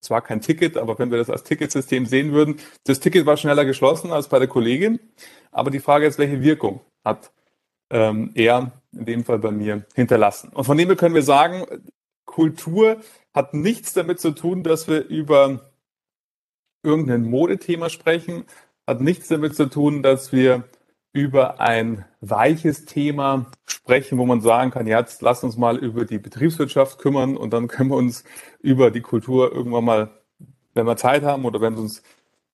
zwar 0.00 0.22
kein 0.22 0.40
Ticket, 0.40 0.76
aber 0.76 0.98
wenn 0.98 1.10
wir 1.10 1.18
das 1.18 1.30
als 1.30 1.44
Ticketsystem 1.44 2.06
sehen 2.06 2.32
würden, 2.32 2.60
das 2.84 3.00
Ticket 3.00 3.26
war 3.26 3.36
schneller 3.36 3.64
geschlossen 3.64 4.12
als 4.12 4.28
bei 4.28 4.38
der 4.38 4.48
Kollegin. 4.48 5.00
Aber 5.50 5.70
die 5.70 5.80
Frage 5.80 6.06
ist, 6.06 6.18
welche 6.18 6.42
Wirkung 6.42 6.80
hat 7.04 7.32
ähm, 7.90 8.30
er 8.34 8.72
in 8.92 9.06
dem 9.06 9.24
Fall 9.24 9.38
bei 9.38 9.50
mir 9.50 9.84
hinterlassen? 9.94 10.50
Und 10.50 10.64
von 10.64 10.76
dem 10.76 10.88
her 10.88 10.96
können 10.96 11.14
wir 11.14 11.22
sagen, 11.22 11.64
Kultur 12.26 12.98
hat 13.34 13.54
nichts 13.54 13.92
damit 13.94 14.20
zu 14.20 14.32
tun, 14.32 14.62
dass 14.62 14.86
wir 14.86 15.06
über 15.06 15.72
irgendein 16.84 17.24
Modethema 17.28 17.88
sprechen, 17.88 18.44
hat 18.86 19.00
nichts 19.00 19.28
damit 19.28 19.56
zu 19.56 19.68
tun, 19.68 20.02
dass 20.02 20.32
wir 20.32 20.64
über 21.18 21.58
ein 21.58 22.04
weiches 22.20 22.84
Thema 22.84 23.50
sprechen, 23.66 24.18
wo 24.18 24.24
man 24.24 24.40
sagen 24.40 24.70
kann, 24.70 24.86
ja, 24.86 25.00
jetzt 25.00 25.20
lass 25.20 25.42
uns 25.42 25.56
mal 25.56 25.76
über 25.76 26.04
die 26.04 26.18
Betriebswirtschaft 26.18 26.98
kümmern 26.98 27.36
und 27.36 27.52
dann 27.52 27.66
können 27.66 27.90
wir 27.90 27.96
uns 27.96 28.22
über 28.60 28.92
die 28.92 29.00
Kultur 29.00 29.52
irgendwann 29.52 29.84
mal, 29.84 30.10
wenn 30.74 30.86
wir 30.86 30.96
Zeit 30.96 31.24
haben 31.24 31.44
oder 31.44 31.60
wenn 31.60 31.74
es 31.74 31.80
uns 31.80 32.02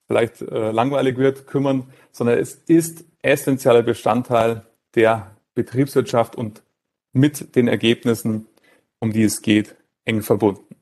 vielleicht 0.06 0.40
äh, 0.40 0.71
langweilig 0.71 1.18
wird, 1.18 1.47
kümmern, 1.47 1.92
sondern 2.11 2.38
es 2.38 2.54
ist 2.54 3.04
essentieller 3.21 3.83
Bestandteil 3.83 4.62
der 4.94 5.37
Betriebswirtschaft 5.54 6.35
und 6.35 6.62
mit 7.12 7.56
den 7.56 7.68
Ergebnissen, 7.68 8.47
um 8.99 9.12
die 9.12 9.25
es 9.25 9.42
geht, 9.42 9.76
eng 10.06 10.23
verbunden. 10.23 10.75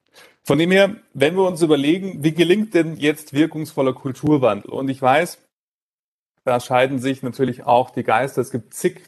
Von 0.45 0.59
dem 0.59 0.71
her, 0.71 0.97
wenn 1.15 1.35
wir 1.35 1.49
uns 1.49 1.63
überlegen, 1.63 2.23
wie 2.23 2.33
gelingt 2.33 2.75
denn 2.75 2.97
jetzt 2.97 3.33
wirkungsvoller 3.33 3.93
Kulturwandel? 3.93 4.71
Und 4.71 4.89
ich 4.89 5.03
weiß, 5.03 5.39
da 6.45 6.61
scheiden 6.61 6.99
sich 6.99 7.23
natürlich 7.23 7.65
auch 7.65 7.91
die 7.91 8.03
Geister. 8.03 8.41
Es 8.41 8.51
gibt 8.51 8.75
zig 8.75 9.03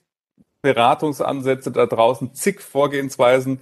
Beratungsansätze 0.63 1.73
da 1.73 1.87
draußen, 1.87 2.35
zig 2.35 2.61
Vorgehensweisen 2.61 3.61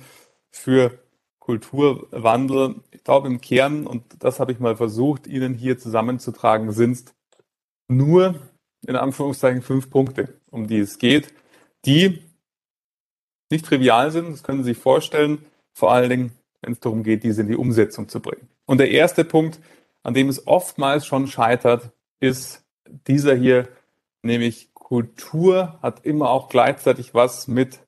für 0.50 0.98
Kulturwandel. 1.38 2.76
Ich 2.92 3.02
glaube 3.02 3.28
im 3.28 3.40
Kern, 3.40 3.86
und 3.86 4.04
das 4.20 4.38
habe 4.38 4.52
ich 4.52 4.60
mal 4.60 4.76
versucht, 4.76 5.26
Ihnen 5.26 5.54
hier 5.54 5.78
zusammenzutragen, 5.78 6.72
sind 6.72 7.12
nur 7.88 8.36
in 8.86 8.96
Anführungszeichen 8.96 9.62
fünf 9.62 9.90
Punkte, 9.90 10.40
um 10.50 10.66
die 10.66 10.78
es 10.78 10.98
geht, 10.98 11.32
die 11.84 12.22
nicht 13.50 13.66
trivial 13.66 14.10
sind, 14.10 14.32
das 14.32 14.42
können 14.42 14.62
Sie 14.62 14.70
sich 14.70 14.78
vorstellen, 14.78 15.44
vor 15.72 15.92
allen 15.92 16.10
Dingen, 16.10 16.32
wenn 16.60 16.72
es 16.72 16.80
darum 16.80 17.02
geht, 17.02 17.24
diese 17.24 17.42
in 17.42 17.48
die 17.48 17.56
Umsetzung 17.56 18.08
zu 18.08 18.20
bringen. 18.20 18.48
Und 18.66 18.78
der 18.78 18.90
erste 18.90 19.24
Punkt, 19.24 19.60
an 20.02 20.14
dem 20.14 20.28
es 20.28 20.46
oftmals 20.46 21.06
schon 21.06 21.26
scheitert, 21.26 21.90
ist 22.20 22.61
dieser 23.06 23.34
hier, 23.34 23.68
nämlich 24.22 24.72
Kultur, 24.74 25.78
hat 25.82 26.04
immer 26.04 26.30
auch 26.30 26.48
gleichzeitig 26.48 27.14
was 27.14 27.48
mit 27.48 27.80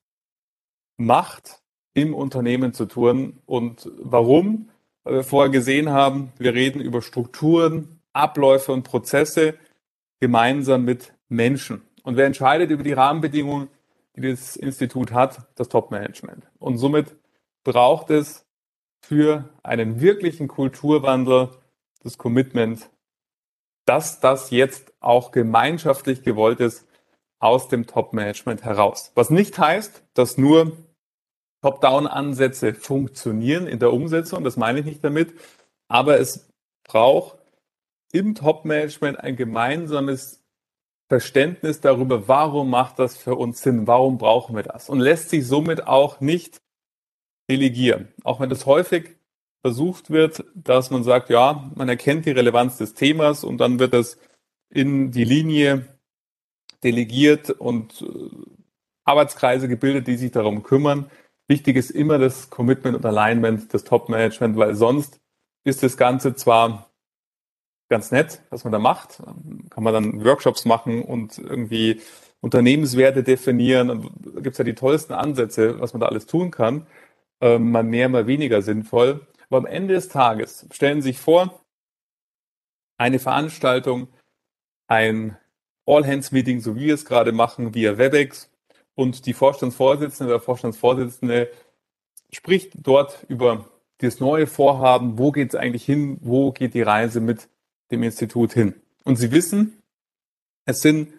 Macht 0.97 1.61
im 1.93 2.13
Unternehmen 2.13 2.73
zu 2.73 2.85
tun. 2.85 3.39
Und 3.45 3.89
warum? 3.99 4.69
Weil 5.03 5.15
wir 5.15 5.23
vorher 5.23 5.51
gesehen 5.51 5.89
haben, 5.89 6.31
wir 6.37 6.53
reden 6.53 6.81
über 6.81 7.01
Strukturen, 7.01 7.99
Abläufe 8.13 8.71
und 8.71 8.83
Prozesse 8.83 9.55
gemeinsam 10.19 10.83
mit 10.83 11.13
Menschen. 11.29 11.81
Und 12.03 12.17
wer 12.17 12.25
entscheidet 12.25 12.71
über 12.71 12.83
die 12.83 12.93
Rahmenbedingungen, 12.93 13.67
die 14.15 14.21
das 14.21 14.55
Institut 14.55 15.11
hat? 15.11 15.47
Das 15.55 15.69
Top-Management. 15.69 16.47
Und 16.59 16.77
somit 16.77 17.15
braucht 17.63 18.09
es 18.09 18.45
für 19.01 19.49
einen 19.63 20.01
wirklichen 20.01 20.47
Kulturwandel 20.47 21.49
das 22.01 22.17
Commitment 22.17 22.89
dass 23.85 24.19
das 24.19 24.49
jetzt 24.49 24.93
auch 24.99 25.31
gemeinschaftlich 25.31 26.23
gewollt 26.23 26.59
ist 26.59 26.85
aus 27.39 27.67
dem 27.67 27.85
Top-Management 27.85 28.63
heraus. 28.63 29.11
Was 29.15 29.29
nicht 29.29 29.57
heißt, 29.57 30.03
dass 30.13 30.37
nur 30.37 30.75
Top-Down-Ansätze 31.61 32.73
funktionieren 32.73 33.67
in 33.67 33.79
der 33.79 33.93
Umsetzung, 33.93 34.43
das 34.43 34.57
meine 34.57 34.79
ich 34.79 34.85
nicht 34.85 35.03
damit, 35.03 35.33
aber 35.87 36.19
es 36.19 36.47
braucht 36.83 37.37
im 38.11 38.35
Top-Management 38.35 39.19
ein 39.19 39.35
gemeinsames 39.35 40.43
Verständnis 41.07 41.81
darüber, 41.81 42.27
warum 42.27 42.69
macht 42.69 42.97
das 42.97 43.17
für 43.17 43.35
uns 43.35 43.61
Sinn, 43.61 43.85
warum 43.85 44.17
brauchen 44.17 44.55
wir 44.55 44.63
das 44.63 44.89
und 44.89 44.99
lässt 44.99 45.29
sich 45.29 45.45
somit 45.45 45.85
auch 45.85 46.19
nicht 46.19 46.61
delegieren. 47.49 48.11
Auch 48.23 48.39
wenn 48.39 48.49
das 48.49 48.65
häufig 48.65 49.14
versucht 49.65 50.11
wird, 50.11 50.45
dass 50.53 50.91
man 50.91 51.03
sagt, 51.03 51.31
ja, 51.31 51.71
man 51.73 51.89
erkennt 51.89 52.27
die 52.27 52.31
Relevanz 52.31 52.77
des 52.77 52.93
Themas 52.93 53.43
und 53.43 53.57
dann 53.57 53.79
wird 53.79 53.95
das 53.95 54.19
in 54.69 55.09
die 55.09 55.23
Linie 55.23 55.87
delegiert 56.83 57.49
und 57.49 58.03
äh, 58.03 58.29
Arbeitskreise 59.05 59.67
gebildet, 59.67 60.05
die 60.05 60.17
sich 60.17 60.29
darum 60.29 60.61
kümmern. 60.61 61.09
Wichtig 61.47 61.77
ist 61.77 61.89
immer 61.89 62.19
das 62.19 62.51
Commitment 62.51 62.95
und 62.95 63.07
Alignment 63.07 63.73
des 63.73 63.85
Top-Management, 63.85 64.55
weil 64.55 64.75
sonst 64.75 65.19
ist 65.63 65.81
das 65.81 65.97
Ganze 65.97 66.35
zwar 66.35 66.91
ganz 67.89 68.11
nett, 68.11 68.43
was 68.51 68.65
man 68.65 68.71
da 68.71 68.77
macht, 68.77 69.17
kann 69.71 69.83
man 69.83 69.95
dann 69.95 70.23
Workshops 70.23 70.65
machen 70.65 71.01
und 71.01 71.39
irgendwie 71.39 72.01
Unternehmenswerte 72.39 73.23
definieren. 73.23 73.89
Und 73.89 74.11
da 74.23 74.41
gibt 74.41 74.53
es 74.53 74.57
ja 74.59 74.63
die 74.63 74.75
tollsten 74.75 75.13
Ansätze, 75.13 75.79
was 75.79 75.93
man 75.93 76.01
da 76.01 76.05
alles 76.05 76.27
tun 76.27 76.51
kann. 76.51 76.85
Ähm, 77.41 77.71
mal 77.71 77.83
mehr, 77.83 78.09
mal 78.09 78.27
weniger 78.27 78.61
sinnvoll. 78.61 79.25
Aber 79.55 79.69
am 79.69 79.73
Ende 79.73 79.93
des 79.93 80.09
Tages 80.09 80.67
stellen 80.71 81.01
Sie 81.01 81.11
sich 81.11 81.17
vor, 81.17 81.63
eine 82.97 83.19
Veranstaltung 83.19 84.09
ein 84.87 85.37
All-Hands-Meeting, 85.85 86.59
so 86.59 86.75
wie 86.75 86.87
wir 86.87 86.93
es 86.93 87.05
gerade 87.05 87.31
machen, 87.31 87.73
via 87.73 87.97
WebEx. 87.97 88.51
Und 88.95 89.25
die 89.25 89.31
Vorstandsvorsitzende 89.31 90.33
oder 90.33 90.43
Vorstandsvorsitzende 90.43 91.49
spricht 92.31 92.73
dort 92.75 93.25
über 93.29 93.69
das 93.99 94.19
neue 94.19 94.45
Vorhaben, 94.45 95.17
wo 95.17 95.31
geht 95.31 95.53
es 95.53 95.55
eigentlich 95.55 95.85
hin, 95.85 96.17
wo 96.19 96.51
geht 96.51 96.73
die 96.73 96.81
Reise 96.81 97.21
mit 97.21 97.47
dem 97.91 98.03
Institut 98.03 98.51
hin. 98.51 98.73
Und 99.05 99.15
Sie 99.15 99.31
wissen, 99.31 99.81
es 100.65 100.81
sind 100.81 101.13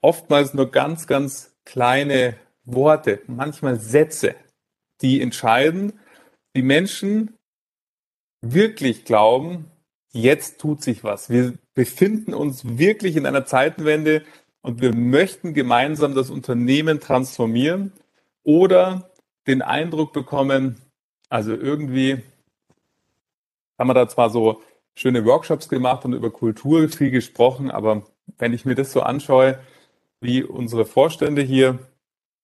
oftmals 0.00 0.52
nur 0.52 0.72
ganz, 0.72 1.06
ganz 1.06 1.54
kleine 1.64 2.34
Worte, 2.64 3.22
manchmal 3.28 3.78
Sätze, 3.78 4.34
die 5.00 5.20
entscheiden, 5.20 5.92
die 6.56 6.62
Menschen 6.62 7.37
wirklich 8.40 9.04
glauben, 9.04 9.70
jetzt 10.10 10.60
tut 10.60 10.82
sich 10.82 11.04
was. 11.04 11.30
Wir 11.30 11.54
befinden 11.74 12.34
uns 12.34 12.78
wirklich 12.78 13.16
in 13.16 13.26
einer 13.26 13.44
Zeitenwende 13.44 14.24
und 14.62 14.80
wir 14.80 14.94
möchten 14.94 15.54
gemeinsam 15.54 16.14
das 16.14 16.30
Unternehmen 16.30 17.00
transformieren 17.00 17.92
oder 18.42 19.10
den 19.46 19.62
Eindruck 19.62 20.12
bekommen, 20.12 20.80
also 21.28 21.52
irgendwie 21.52 22.22
haben 23.78 23.88
wir 23.88 23.94
da 23.94 24.08
zwar 24.08 24.30
so 24.30 24.62
schöne 24.94 25.24
Workshops 25.24 25.68
gemacht 25.68 26.04
und 26.04 26.12
über 26.12 26.30
Kultur 26.30 26.88
viel 26.88 27.10
gesprochen, 27.10 27.70
aber 27.70 28.02
wenn 28.38 28.52
ich 28.52 28.64
mir 28.64 28.74
das 28.74 28.92
so 28.92 29.00
anschaue, 29.02 29.58
wie 30.20 30.42
unsere 30.42 30.84
Vorstände 30.84 31.42
hier 31.42 31.78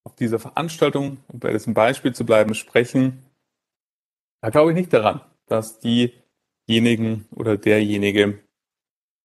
auf 0.05 0.15
dieser 0.15 0.39
Veranstaltung, 0.39 1.19
um 1.29 1.41
bei 1.41 1.53
diesem 1.53 1.75
Beispiel 1.75 2.15
zu 2.15 2.25
bleiben, 2.25 2.55
sprechen, 2.55 3.25
da 4.41 4.51
glaube 4.51 4.71
ich 4.71 4.77
nicht 4.77 4.93
daran, 4.93 5.21
dass 5.47 5.81
diejenigen 5.81 7.27
oder 7.31 7.57
derjenige 7.57 8.41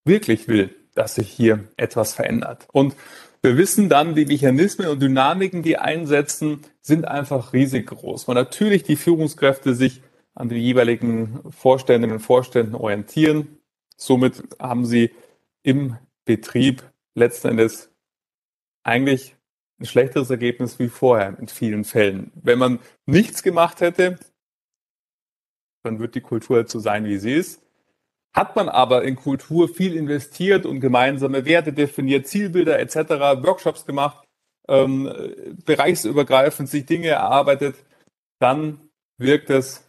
wirklich 0.05 0.47
will, 0.47 0.75
dass 0.95 1.15
sich 1.15 1.29
hier 1.29 1.67
etwas 1.77 2.13
verändert. 2.13 2.67
Und 2.71 2.95
wir 3.41 3.57
wissen 3.57 3.87
dann, 3.87 4.15
die 4.15 4.25
Mechanismen 4.25 4.87
und 4.89 5.01
Dynamiken, 5.01 5.63
die 5.63 5.77
einsetzen, 5.77 6.61
sind 6.81 7.07
einfach 7.07 7.53
riesig 7.53 7.87
groß. 7.87 8.25
Und 8.25 8.35
natürlich 8.35 8.83
die 8.83 8.97
Führungskräfte 8.97 9.75
sich 9.75 10.01
an 10.33 10.49
die 10.49 10.57
jeweiligen 10.57 11.39
Vorständinnen 11.51 12.17
und 12.17 12.21
Vorständen 12.21 12.75
orientieren. 12.75 13.59
Somit 13.95 14.43
haben 14.59 14.85
sie 14.85 15.11
im 15.63 15.97
Betrieb 16.25 16.83
letzten 17.15 17.49
Endes 17.49 17.91
eigentlich 18.83 19.35
ein 19.79 19.85
schlechteres 19.85 20.29
Ergebnis 20.29 20.79
wie 20.79 20.89
vorher 20.89 21.37
in 21.39 21.47
vielen 21.47 21.85
Fällen. 21.85 22.31
Wenn 22.35 22.59
man 22.59 22.79
nichts 23.05 23.43
gemacht 23.43 23.81
hätte, 23.81 24.19
dann 25.83 25.99
wird 25.99 26.15
die 26.15 26.21
Kultur 26.21 26.57
halt 26.57 26.69
so 26.69 26.79
sein, 26.79 27.05
wie 27.05 27.17
sie 27.17 27.33
ist. 27.33 27.61
Hat 28.33 28.55
man 28.55 28.69
aber 28.69 29.03
in 29.03 29.15
Kultur 29.15 29.67
viel 29.67 29.95
investiert 29.95 30.65
und 30.65 30.79
gemeinsame 30.79 31.45
Werte 31.45 31.73
definiert, 31.73 32.27
Zielbilder 32.27 32.79
etc., 32.79 32.95
Workshops 33.43 33.85
gemacht, 33.85 34.27
ähm, 34.67 35.11
bereichsübergreifend 35.65 36.69
sich 36.69 36.85
Dinge 36.85 37.07
erarbeitet, 37.07 37.75
dann 38.39 38.79
wirkt 39.17 39.49
es, 39.49 39.83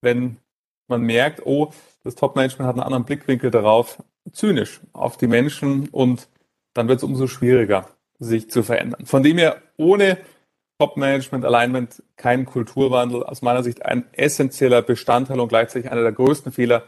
wenn 0.00 0.38
man 0.86 1.02
merkt, 1.02 1.44
oh, 1.44 1.72
das 2.04 2.14
Top-Management 2.14 2.68
hat 2.68 2.76
einen 2.76 2.84
anderen 2.84 3.04
Blickwinkel 3.04 3.50
darauf, 3.50 4.02
zynisch 4.32 4.80
auf 4.92 5.16
die 5.16 5.26
Menschen 5.26 5.88
und 5.88 6.28
dann 6.74 6.88
wird 6.88 6.98
es 6.98 7.04
umso 7.04 7.26
schwieriger, 7.26 7.88
sich 8.18 8.50
zu 8.50 8.62
verändern. 8.62 9.06
Von 9.06 9.22
dem 9.22 9.38
her, 9.38 9.62
ohne 9.76 10.18
Top-Management, 10.84 11.46
Alignment, 11.46 12.02
kein 12.16 12.44
Kulturwandel, 12.44 13.22
aus 13.22 13.40
meiner 13.40 13.62
Sicht 13.62 13.86
ein 13.86 14.04
essentieller 14.12 14.82
Bestandteil 14.82 15.40
und 15.40 15.48
gleichzeitig 15.48 15.90
einer 15.90 16.02
der 16.02 16.12
größten 16.12 16.52
Fehler, 16.52 16.84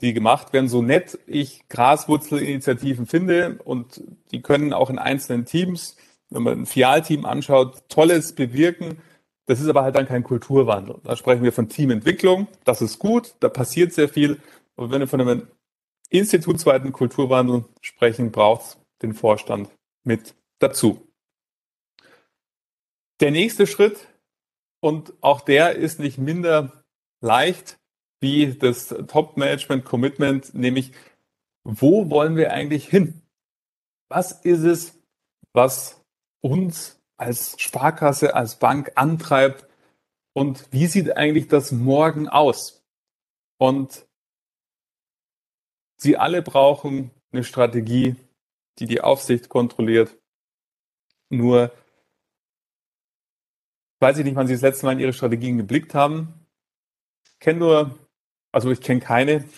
die 0.00 0.14
gemacht 0.14 0.54
werden. 0.54 0.68
So 0.70 0.80
nett 0.80 1.18
ich 1.26 1.68
Graswurzelinitiativen 1.68 3.04
finde 3.04 3.58
und 3.64 4.02
die 4.30 4.40
können 4.40 4.72
auch 4.72 4.88
in 4.88 4.98
einzelnen 4.98 5.44
Teams, 5.44 5.96
wenn 6.30 6.42
man 6.42 6.60
ein 6.60 6.66
Fialteam 6.66 7.26
anschaut, 7.26 7.82
Tolles 7.90 8.34
bewirken. 8.34 8.96
Das 9.44 9.60
ist 9.60 9.68
aber 9.68 9.82
halt 9.82 9.94
dann 9.94 10.08
kein 10.08 10.24
Kulturwandel. 10.24 10.96
Da 11.04 11.14
sprechen 11.14 11.42
wir 11.42 11.52
von 11.52 11.68
Teamentwicklung. 11.68 12.48
Das 12.64 12.80
ist 12.80 12.98
gut, 12.98 13.34
da 13.40 13.50
passiert 13.50 13.92
sehr 13.92 14.08
viel. 14.08 14.40
Aber 14.76 14.90
wenn 14.90 15.00
wir 15.00 15.08
von 15.08 15.20
einem 15.20 15.48
institutsweiten 16.08 16.92
Kulturwandel 16.92 17.66
sprechen, 17.82 18.32
braucht 18.32 18.62
es 18.62 18.78
den 19.02 19.12
Vorstand 19.12 19.68
mit 20.02 20.34
dazu. 20.60 21.06
Der 23.20 23.30
nächste 23.30 23.66
Schritt, 23.66 24.08
und 24.80 25.14
auch 25.22 25.40
der 25.40 25.76
ist 25.76 25.98
nicht 25.98 26.18
minder 26.18 26.84
leicht, 27.22 27.78
wie 28.20 28.54
das 28.54 28.88
Top-Management-Commitment, 28.88 30.54
nämlich 30.54 30.92
wo 31.64 32.10
wollen 32.10 32.36
wir 32.36 32.52
eigentlich 32.52 32.88
hin? 32.88 33.22
Was 34.10 34.32
ist 34.44 34.64
es, 34.64 35.00
was 35.54 36.02
uns 36.42 37.00
als 37.16 37.58
Sparkasse, 37.60 38.34
als 38.34 38.58
Bank 38.58 38.92
antreibt 38.96 39.66
und 40.34 40.70
wie 40.72 40.86
sieht 40.86 41.16
eigentlich 41.16 41.48
das 41.48 41.72
morgen 41.72 42.28
aus? 42.28 42.84
Und 43.58 44.06
Sie 45.96 46.16
alle 46.18 46.42
brauchen 46.42 47.10
eine 47.32 47.44
Strategie, 47.44 48.16
die 48.78 48.86
die 48.86 49.00
Aufsicht 49.00 49.48
kontrolliert. 49.48 50.18
Nur 51.30 51.72
weiß 54.04 54.18
ich 54.18 54.24
nicht, 54.24 54.36
wann 54.36 54.46
Sie 54.46 54.52
das 54.52 54.62
letzte 54.62 54.86
Mal 54.86 54.92
in 54.92 55.00
Ihre 55.00 55.12
Strategien 55.12 55.58
geblickt 55.58 55.94
haben. 55.94 56.34
Ich 57.24 57.40
kenne 57.40 57.58
nur 57.58 57.98
also 58.54 58.70
ich 58.70 58.80
kenne 58.80 59.00
keine. 59.00 59.44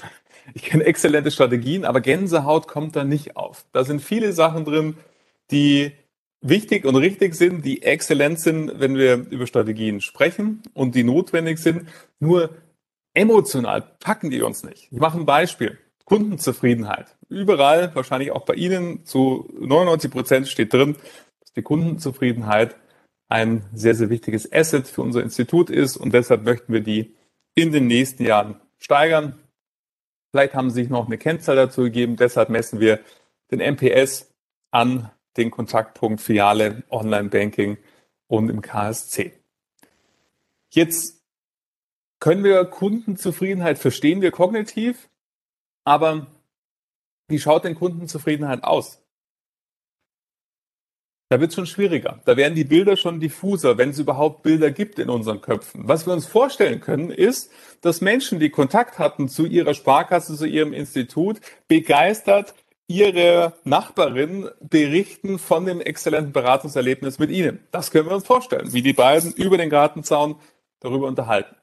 Ich 0.55 0.63
kenne 0.63 0.85
exzellente 0.85 1.33
Strategien, 1.33 1.85
aber 1.85 2.01
Gänsehaut 2.01 2.69
kommt 2.69 2.95
da 2.95 3.03
nicht 3.03 3.37
auf. 3.37 3.67
Da 3.73 3.83
sind 3.83 4.01
viele 4.01 4.33
Sachen 4.33 4.65
drin, 4.65 4.97
die 5.51 5.91
wichtig 6.41 6.85
und 6.85 6.95
richtig 6.95 7.35
sind, 7.35 7.65
die 7.65 7.83
exzellent 7.83 8.39
sind, 8.39 8.79
wenn 8.79 8.95
wir 8.95 9.27
über 9.29 9.49
Strategien 9.49 10.01
sprechen 10.01 10.63
und 10.73 10.95
die 10.95 11.03
notwendig 11.03 11.59
sind. 11.59 11.89
Nur 12.21 12.51
emotional 13.13 13.83
packen 13.99 14.31
die 14.31 14.41
uns 14.41 14.63
nicht. 14.63 14.87
Ich 14.93 15.01
mache 15.01 15.19
ein 15.19 15.27
Beispiel. 15.27 15.79
Kundenzufriedenheit. 16.05 17.17
Überall, 17.29 17.93
wahrscheinlich 17.97 18.31
auch 18.31 18.45
bei 18.45 18.55
Ihnen, 18.55 19.05
zu 19.05 19.53
99 19.59 20.13
Prozent 20.13 20.47
steht 20.47 20.73
drin, 20.73 20.95
dass 21.41 21.53
die 21.55 21.63
Kundenzufriedenheit 21.63 22.77
ein 23.29 23.65
sehr, 23.73 23.95
sehr 23.95 24.11
wichtiges 24.11 24.51
Asset 24.53 24.87
für 24.87 25.03
unser 25.03 25.23
Institut 25.23 25.71
ist 25.71 25.97
und 25.97 26.13
deshalb 26.13 26.45
möchten 26.45 26.73
wir 26.73 26.81
die 26.81 27.17
in 27.55 27.73
den 27.73 27.87
nächsten 27.87 28.25
Jahren 28.25 28.61
steigern. 28.79 29.39
Vielleicht 30.31 30.55
haben 30.55 30.71
Sie 30.71 30.83
sich 30.83 30.91
noch 30.91 31.07
eine 31.07 31.19
Kennzahl 31.19 31.57
dazu 31.57 31.83
gegeben. 31.83 32.17
Deshalb 32.17 32.51
messen 32.51 32.79
wir 32.79 33.01
den 33.51 33.61
MPS 33.61 34.33
an 34.71 35.11
den 35.37 35.51
Kontaktpunkt 35.51 36.21
Filiale, 36.21 36.83
Online-Banking 36.91 37.79
und 38.27 38.51
im 38.51 38.61
KSC. 38.61 39.33
Jetzt 40.71 41.23
können 42.21 42.45
wir 42.45 42.65
Kundenzufriedenheit 42.65 43.79
verstehen, 43.79 44.21
wir 44.21 44.31
kognitiv, 44.31 45.09
aber 45.85 46.27
wie 47.29 47.39
schaut 47.39 47.65
denn 47.65 47.75
Kundenzufriedenheit 47.75 48.65
aus? 48.65 49.03
Da 51.29 51.41
wird 51.41 51.51
es 51.51 51.57
schon 51.57 51.67
schwieriger. 51.67 52.21
Da 52.25 52.37
werden 52.37 52.55
die 52.55 52.65
Bilder 52.65 52.97
schon 52.97 53.19
diffuser, 53.19 53.79
wenn 53.79 53.91
es 53.91 53.99
überhaupt 53.99 54.45
Bilder 54.45 54.71
gibt 54.71 55.01
in 55.01 55.11
unseren 55.11 55.41
Köpfen. 55.41 55.89
Was 55.89 56.07
wir 56.07 56.13
uns 56.13 56.27
vorstellen 56.27 56.81
können, 56.81 57.11
ist, 57.11 57.51
dass 57.81 58.01
Menschen, 58.01 58.39
die 58.39 58.51
Kontakt 58.51 59.01
hatten 59.01 59.29
zu 59.29 59.45
ihrer 59.45 59.75
Sparkasse, 59.75 60.37
zu 60.37 60.47
ihrem 60.47 60.73
Institut, 60.73 61.41
begeistert 61.67 62.55
ihre 62.87 63.55
Nachbarin 63.65 64.49
berichten 64.61 65.41
von 65.41 65.67
dem 65.67 65.81
exzellenten 65.81 66.33
Beratungserlebnis 66.33 67.19
mit 67.19 67.31
ihnen. 67.31 67.59
Das 67.73 67.91
können 67.91 68.09
wir 68.09 68.15
uns 68.15 68.27
vorstellen, 68.27 68.73
wie 68.73 68.83
die 68.83 68.93
beiden 68.93 69.33
über 69.33 69.59
den 69.59 69.71
Gartenzaun 69.71 70.37
darüber 70.79 71.09
unterhalten. 71.09 71.57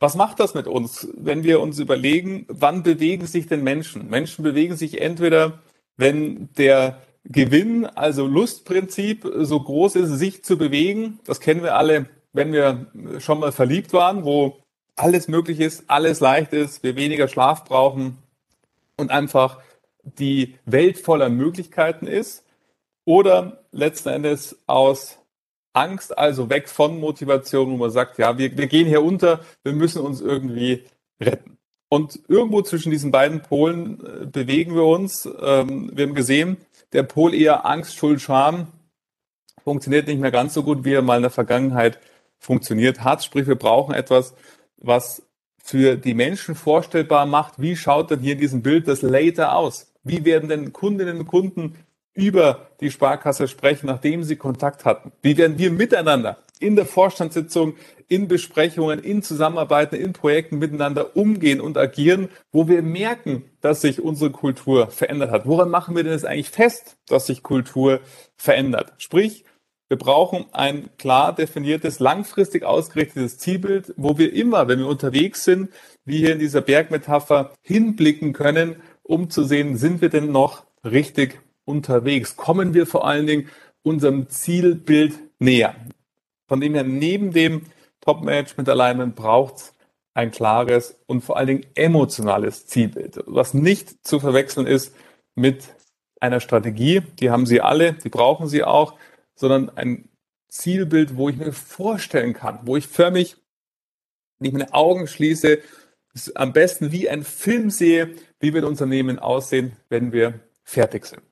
Was 0.00 0.16
macht 0.16 0.40
das 0.40 0.54
mit 0.54 0.66
uns, 0.66 1.06
wenn 1.14 1.44
wir 1.44 1.60
uns 1.60 1.78
überlegen, 1.78 2.46
wann 2.48 2.82
bewegen 2.82 3.26
sich 3.26 3.46
denn 3.46 3.62
Menschen? 3.62 4.08
Menschen 4.08 4.42
bewegen 4.42 4.74
sich 4.74 5.00
entweder, 5.00 5.60
wenn 5.96 6.48
der 6.56 7.00
Gewinn, 7.24 7.86
also 7.86 8.26
Lustprinzip, 8.26 9.30
so 9.40 9.60
groß 9.60 9.96
ist, 9.96 10.10
sich 10.10 10.42
zu 10.42 10.56
bewegen. 10.56 11.20
Das 11.24 11.40
kennen 11.40 11.62
wir 11.62 11.76
alle, 11.76 12.06
wenn 12.32 12.52
wir 12.52 12.86
schon 13.18 13.40
mal 13.40 13.52
verliebt 13.52 13.92
waren, 13.92 14.24
wo 14.24 14.56
alles 14.96 15.28
möglich 15.28 15.60
ist, 15.60 15.84
alles 15.88 16.20
leicht 16.20 16.52
ist, 16.52 16.82
wir 16.82 16.96
weniger 16.96 17.28
Schlaf 17.28 17.64
brauchen 17.64 18.18
und 18.96 19.10
einfach 19.10 19.60
die 20.02 20.56
Welt 20.64 20.98
voller 20.98 21.28
Möglichkeiten 21.28 22.06
ist. 22.06 22.44
Oder 23.04 23.64
letzten 23.72 24.10
Endes 24.10 24.58
aus 24.66 25.18
Angst, 25.72 26.16
also 26.16 26.50
weg 26.50 26.68
von 26.68 27.00
Motivation, 27.00 27.70
wo 27.70 27.76
man 27.76 27.90
sagt, 27.90 28.18
ja, 28.18 28.36
wir, 28.38 28.56
wir 28.56 28.66
gehen 28.66 28.86
hier 28.86 29.02
unter, 29.02 29.40
wir 29.62 29.72
müssen 29.72 30.02
uns 30.02 30.20
irgendwie 30.20 30.84
retten. 31.20 31.58
Und 31.88 32.20
irgendwo 32.28 32.62
zwischen 32.62 32.92
diesen 32.92 33.10
beiden 33.10 33.42
Polen 33.42 34.00
äh, 34.04 34.26
bewegen 34.26 34.74
wir 34.74 34.84
uns. 34.84 35.26
Ähm, 35.40 35.90
wir 35.92 36.06
haben 36.06 36.14
gesehen, 36.14 36.56
der 36.92 37.02
Pol 37.02 37.34
eher 37.34 37.66
Angst, 37.66 37.96
Schuld, 37.96 38.20
Scham 38.20 38.68
funktioniert 39.62 40.06
nicht 40.06 40.20
mehr 40.20 40.30
ganz 40.30 40.54
so 40.54 40.62
gut, 40.62 40.84
wie 40.84 40.94
er 40.94 41.02
mal 41.02 41.16
in 41.16 41.22
der 41.22 41.30
Vergangenheit 41.30 41.98
funktioniert 42.38 43.04
hat. 43.04 43.22
Sprich, 43.22 43.46
wir 43.46 43.56
brauchen 43.56 43.94
etwas, 43.94 44.34
was 44.78 45.22
für 45.62 45.96
die 45.96 46.14
Menschen 46.14 46.54
vorstellbar 46.54 47.26
macht, 47.26 47.60
wie 47.60 47.76
schaut 47.76 48.10
denn 48.10 48.20
hier 48.20 48.32
in 48.32 48.40
diesem 48.40 48.62
Bild 48.62 48.88
das 48.88 49.02
Later 49.02 49.54
aus? 49.54 49.92
Wie 50.02 50.24
werden 50.24 50.48
denn 50.48 50.72
Kundinnen 50.72 51.18
und 51.18 51.26
Kunden 51.26 51.76
über 52.14 52.70
die 52.80 52.90
Sparkasse 52.90 53.46
sprechen, 53.46 53.86
nachdem 53.86 54.24
sie 54.24 54.36
Kontakt 54.36 54.84
hatten? 54.84 55.12
Wie 55.22 55.36
werden 55.36 55.58
wir 55.58 55.70
miteinander 55.70 56.38
in 56.60 56.76
der 56.76 56.86
Vorstandssitzung, 56.86 57.74
in 58.06 58.28
Besprechungen, 58.28 59.00
in 59.00 59.22
Zusammenarbeiten, 59.22 59.96
in 59.96 60.12
Projekten 60.12 60.58
miteinander 60.58 61.16
umgehen 61.16 61.60
und 61.60 61.76
agieren, 61.76 62.28
wo 62.52 62.68
wir 62.68 62.82
merken, 62.82 63.44
dass 63.60 63.80
sich 63.80 64.00
unsere 64.00 64.30
Kultur 64.30 64.88
verändert 64.90 65.30
hat? 65.30 65.46
Woran 65.46 65.70
machen 65.70 65.96
wir 65.96 66.04
denn 66.04 66.12
es 66.12 66.24
eigentlich 66.24 66.50
fest, 66.50 66.96
dass 67.08 67.26
sich 67.26 67.42
Kultur 67.42 68.00
verändert? 68.36 68.92
Sprich, 68.98 69.44
wir 69.88 69.98
brauchen 69.98 70.46
ein 70.52 70.88
klar 70.98 71.34
definiertes, 71.34 71.98
langfristig 71.98 72.62
ausgerichtetes 72.62 73.38
Zielbild, 73.38 73.92
wo 73.96 74.18
wir 74.18 74.32
immer, 74.32 74.68
wenn 74.68 74.78
wir 74.78 74.86
unterwegs 74.86 75.44
sind, 75.44 75.70
wie 76.04 76.18
hier 76.18 76.32
in 76.32 76.38
dieser 76.38 76.60
Bergmetapher, 76.60 77.52
hinblicken 77.60 78.32
können, 78.32 78.76
um 79.02 79.30
zu 79.30 79.42
sehen, 79.42 79.76
sind 79.76 80.00
wir 80.00 80.08
denn 80.08 80.30
noch 80.30 80.64
richtig 80.84 81.40
unterwegs? 81.64 82.36
Kommen 82.36 82.72
wir 82.72 82.86
vor 82.86 83.04
allen 83.04 83.26
Dingen 83.26 83.48
unserem 83.82 84.28
Zielbild 84.28 85.18
näher? 85.40 85.74
Von 86.50 86.60
dem 86.60 86.74
her, 86.74 86.82
neben 86.82 87.32
dem 87.32 87.62
Top-Management 88.00 88.68
Alignment 88.68 89.14
braucht 89.14 89.56
es 89.56 89.74
ein 90.14 90.32
klares 90.32 91.00
und 91.06 91.22
vor 91.22 91.36
allen 91.36 91.46
Dingen 91.46 91.66
emotionales 91.76 92.66
Zielbild, 92.66 93.22
was 93.26 93.54
nicht 93.54 94.04
zu 94.04 94.18
verwechseln 94.18 94.66
ist 94.66 94.94
mit 95.34 95.76
einer 96.20 96.40
Strategie. 96.40 97.02
Die 97.20 97.30
haben 97.30 97.46
Sie 97.46 97.60
alle, 97.60 97.92
die 97.92 98.08
brauchen 98.08 98.48
Sie 98.48 98.64
auch 98.64 98.98
sondern 99.40 99.70
ein 99.70 100.08
Zielbild, 100.48 101.16
wo 101.16 101.30
ich 101.30 101.36
mir 101.36 101.52
vorstellen 101.52 102.34
kann, 102.34 102.58
wo 102.64 102.76
ich 102.76 102.86
förmlich, 102.86 103.36
wenn 104.38 104.48
ich 104.48 104.52
meine 104.52 104.74
Augen 104.74 105.06
schließe, 105.06 105.60
am 106.34 106.52
besten 106.52 106.92
wie 106.92 107.08
ein 107.08 107.24
Film 107.24 107.70
sehe, 107.70 108.14
wie 108.38 108.52
wird 108.52 108.64
unser 108.64 108.84
Unternehmen 108.84 109.18
aussehen, 109.18 109.76
wenn 109.88 110.12
wir 110.12 110.40
fertig 110.62 111.06
sind. 111.06 111.22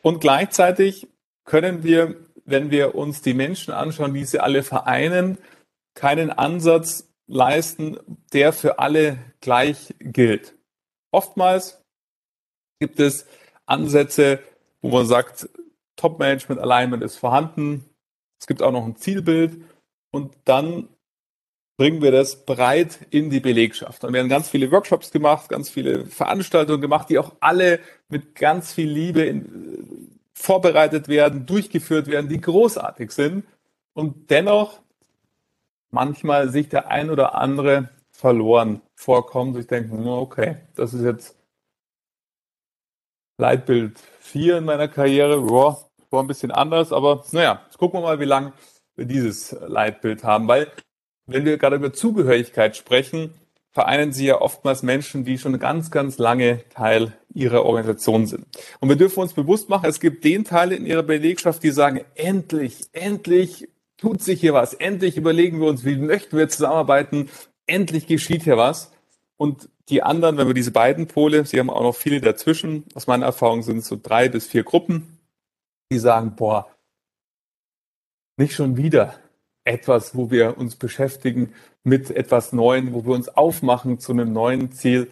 Und 0.00 0.20
gleichzeitig 0.20 1.08
können 1.44 1.82
wir, 1.82 2.16
wenn 2.44 2.70
wir 2.70 2.94
uns 2.94 3.22
die 3.22 3.34
Menschen 3.34 3.72
anschauen, 3.72 4.14
die 4.14 4.24
sie 4.24 4.40
alle 4.40 4.62
vereinen, 4.62 5.38
keinen 5.94 6.30
Ansatz 6.30 7.08
leisten, 7.26 7.98
der 8.32 8.52
für 8.52 8.78
alle 8.78 9.18
gleich 9.40 9.94
gilt. 10.00 10.54
Oftmals 11.12 11.82
gibt 12.80 12.98
es 13.00 13.26
Ansätze, 13.66 14.40
wo 14.80 14.90
man 14.90 15.06
sagt, 15.06 15.48
Top-Management 15.96 16.60
Alignment 16.60 17.02
ist 17.02 17.16
vorhanden. 17.16 17.84
Es 18.40 18.46
gibt 18.46 18.62
auch 18.62 18.72
noch 18.72 18.84
ein 18.84 18.96
Zielbild 18.96 19.62
und 20.10 20.34
dann 20.44 20.88
bringen 21.78 22.02
wir 22.02 22.12
das 22.12 22.44
breit 22.44 22.98
in 23.10 23.30
die 23.30 23.40
Belegschaft. 23.40 24.04
Dann 24.04 24.12
werden 24.12 24.28
ganz 24.28 24.48
viele 24.48 24.70
Workshops 24.70 25.10
gemacht, 25.10 25.48
ganz 25.48 25.70
viele 25.70 26.06
Veranstaltungen 26.06 26.80
gemacht, 26.80 27.08
die 27.08 27.18
auch 27.18 27.32
alle 27.40 27.80
mit 28.08 28.34
ganz 28.34 28.72
viel 28.72 28.90
Liebe 28.90 29.22
in, 29.22 30.20
vorbereitet 30.34 31.08
werden, 31.08 31.46
durchgeführt 31.46 32.06
werden, 32.06 32.28
die 32.28 32.40
großartig 32.40 33.12
sind 33.12 33.44
und 33.94 34.30
dennoch 34.30 34.80
manchmal 35.90 36.48
sich 36.48 36.68
der 36.68 36.88
ein 36.88 37.10
oder 37.10 37.34
andere 37.34 37.90
verloren 38.10 38.80
vorkommt. 38.94 39.56
Ich 39.58 39.66
denke, 39.66 39.94
okay, 39.94 40.56
das 40.74 40.94
ist 40.94 41.02
jetzt 41.02 41.36
Leitbild 43.38 43.98
4 44.20 44.58
in 44.58 44.64
meiner 44.64 44.88
Karriere. 44.88 45.40
Boah, 45.40 45.90
war 46.10 46.22
ein 46.22 46.28
bisschen 46.28 46.50
anders, 46.50 46.92
aber 46.92 47.24
naja, 47.32 47.62
jetzt 47.64 47.78
gucken 47.78 48.00
wir 48.00 48.04
mal, 48.04 48.20
wie 48.20 48.24
lange 48.24 48.52
wir 48.94 49.06
dieses 49.06 49.52
Leitbild 49.66 50.24
haben, 50.24 50.46
weil 50.48 50.70
wenn 51.26 51.44
wir 51.44 51.56
gerade 51.56 51.76
über 51.76 51.92
Zugehörigkeit 51.92 52.76
sprechen, 52.76 53.34
vereinen 53.72 54.12
sie 54.12 54.26
ja 54.26 54.40
oftmals 54.40 54.82
Menschen, 54.82 55.24
die 55.24 55.38
schon 55.38 55.58
ganz, 55.58 55.90
ganz 55.90 56.18
lange 56.18 56.60
Teil 56.68 57.14
ihrer 57.34 57.64
Organisation 57.64 58.26
sind. 58.26 58.46
Und 58.80 58.88
wir 58.90 58.96
dürfen 58.96 59.20
uns 59.20 59.32
bewusst 59.32 59.70
machen, 59.70 59.88
es 59.88 59.98
gibt 59.98 60.24
den 60.24 60.44
Teil 60.44 60.72
in 60.72 60.84
ihrer 60.84 61.02
Belegschaft, 61.02 61.62
die 61.62 61.70
sagen, 61.70 62.02
endlich, 62.14 62.82
endlich 62.92 63.68
tut 63.96 64.22
sich 64.22 64.40
hier 64.40 64.52
was, 64.52 64.74
endlich 64.74 65.16
überlegen 65.16 65.60
wir 65.60 65.68
uns, 65.68 65.84
wie 65.84 65.96
möchten 65.96 66.36
wir 66.36 66.48
zusammenarbeiten, 66.48 67.30
endlich 67.66 68.06
geschieht 68.06 68.42
hier 68.42 68.58
was. 68.58 68.92
Und 69.38 69.70
die 69.88 70.02
anderen, 70.02 70.36
wenn 70.36 70.46
wir 70.46 70.54
diese 70.54 70.70
beiden 70.70 71.06
Pole, 71.06 71.46
sie 71.46 71.58
haben 71.58 71.70
auch 71.70 71.82
noch 71.82 71.96
viele 71.96 72.20
dazwischen, 72.20 72.84
aus 72.94 73.06
meiner 73.06 73.26
Erfahrung 73.26 73.62
sind 73.62 73.78
es 73.78 73.88
so 73.88 73.98
drei 74.00 74.28
bis 74.28 74.46
vier 74.46 74.64
Gruppen, 74.64 75.18
die 75.90 75.98
sagen, 75.98 76.36
boah, 76.36 76.68
nicht 78.36 78.54
schon 78.54 78.76
wieder 78.76 79.14
etwas, 79.64 80.16
wo 80.16 80.30
wir 80.30 80.58
uns 80.58 80.76
beschäftigen 80.76 81.52
mit 81.84 82.10
etwas 82.10 82.52
Neuem, 82.52 82.92
wo 82.92 83.04
wir 83.04 83.14
uns 83.14 83.28
aufmachen 83.28 83.98
zu 83.98 84.12
einem 84.12 84.32
neuen 84.32 84.72
Ziel. 84.72 85.10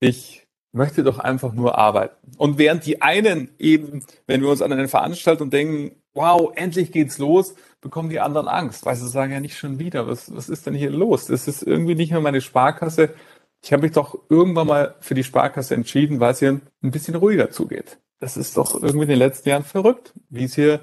Ich 0.00 0.46
möchte 0.72 1.02
doch 1.02 1.18
einfach 1.18 1.52
nur 1.52 1.78
arbeiten. 1.78 2.32
Und 2.36 2.58
während 2.58 2.86
die 2.86 3.02
einen 3.02 3.50
eben, 3.58 4.04
wenn 4.26 4.42
wir 4.42 4.48
uns 4.48 4.62
an 4.62 4.72
eine 4.72 4.88
Veranstaltung 4.88 5.50
denken, 5.50 5.96
wow, 6.14 6.52
endlich 6.54 6.92
geht's 6.92 7.18
los, 7.18 7.54
bekommen 7.80 8.10
die 8.10 8.20
anderen 8.20 8.48
Angst, 8.48 8.84
weil 8.86 8.96
sie 8.96 9.08
sagen 9.08 9.32
ja 9.32 9.40
nicht 9.40 9.56
schon 9.56 9.78
wieder, 9.78 10.06
was, 10.06 10.34
was 10.34 10.48
ist 10.48 10.66
denn 10.66 10.74
hier 10.74 10.90
los? 10.90 11.26
Das 11.26 11.48
ist 11.48 11.62
irgendwie 11.62 11.94
nicht 11.94 12.10
mehr 12.10 12.20
meine 12.20 12.40
Sparkasse. 12.40 13.14
Ich 13.62 13.72
habe 13.72 13.82
mich 13.82 13.92
doch 13.92 14.18
irgendwann 14.28 14.66
mal 14.66 14.94
für 15.00 15.14
die 15.14 15.24
Sparkasse 15.24 15.74
entschieden, 15.74 16.20
weil 16.20 16.32
es 16.32 16.38
hier 16.40 16.60
ein 16.82 16.90
bisschen 16.90 17.14
ruhiger 17.14 17.50
zugeht 17.50 17.98
das 18.20 18.36
ist 18.36 18.56
doch 18.56 18.74
irgendwie 18.74 19.04
in 19.04 19.10
den 19.10 19.18
letzten 19.18 19.48
Jahren 19.48 19.64
verrückt, 19.64 20.12
wie 20.28 20.44
es 20.44 20.54
hier, 20.54 20.80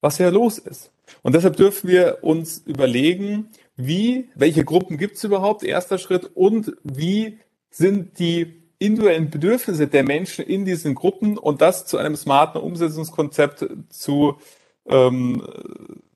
was 0.00 0.18
hier 0.18 0.30
los 0.30 0.58
ist. 0.58 0.90
Und 1.22 1.34
deshalb 1.34 1.56
dürfen 1.56 1.88
wir 1.88 2.18
uns 2.22 2.58
überlegen, 2.66 3.50
wie, 3.76 4.30
welche 4.34 4.64
Gruppen 4.64 4.98
gibt 4.98 5.16
es 5.16 5.24
überhaupt, 5.24 5.62
erster 5.62 5.98
Schritt, 5.98 6.30
und 6.34 6.72
wie 6.82 7.38
sind 7.70 8.18
die 8.18 8.62
individuellen 8.78 9.30
Bedürfnisse 9.30 9.86
der 9.86 10.02
Menschen 10.02 10.44
in 10.44 10.64
diesen 10.64 10.94
Gruppen? 10.94 11.38
Und 11.38 11.60
das 11.60 11.86
zu 11.86 11.98
einem 11.98 12.16
smarten 12.16 12.60
Umsetzungskonzept 12.60 13.66
zu 13.90 14.36
ähm, 14.88 15.42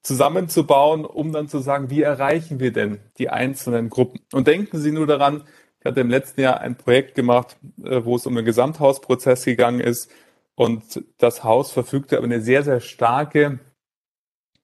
zusammenzubauen, 0.02 1.04
um 1.04 1.32
dann 1.32 1.48
zu 1.48 1.58
sagen, 1.58 1.90
wie 1.90 2.02
erreichen 2.02 2.60
wir 2.60 2.72
denn 2.72 3.00
die 3.18 3.28
einzelnen 3.28 3.90
Gruppen? 3.90 4.20
Und 4.32 4.46
denken 4.46 4.78
Sie 4.78 4.92
nur 4.92 5.06
daran, 5.06 5.44
ich 5.80 5.86
hatte 5.86 6.00
im 6.00 6.10
letzten 6.10 6.40
Jahr 6.40 6.60
ein 6.60 6.76
Projekt 6.76 7.14
gemacht, 7.14 7.56
äh, 7.82 8.04
wo 8.04 8.16
es 8.16 8.26
um 8.26 8.34
den 8.34 8.44
Gesamthausprozess 8.44 9.44
gegangen 9.44 9.80
ist, 9.80 10.10
und 10.56 11.02
das 11.16 11.42
Haus 11.42 11.72
verfügte 11.72 12.16
über 12.16 12.26
eine 12.26 12.42
sehr, 12.42 12.62
sehr 12.62 12.80
starke 12.80 13.60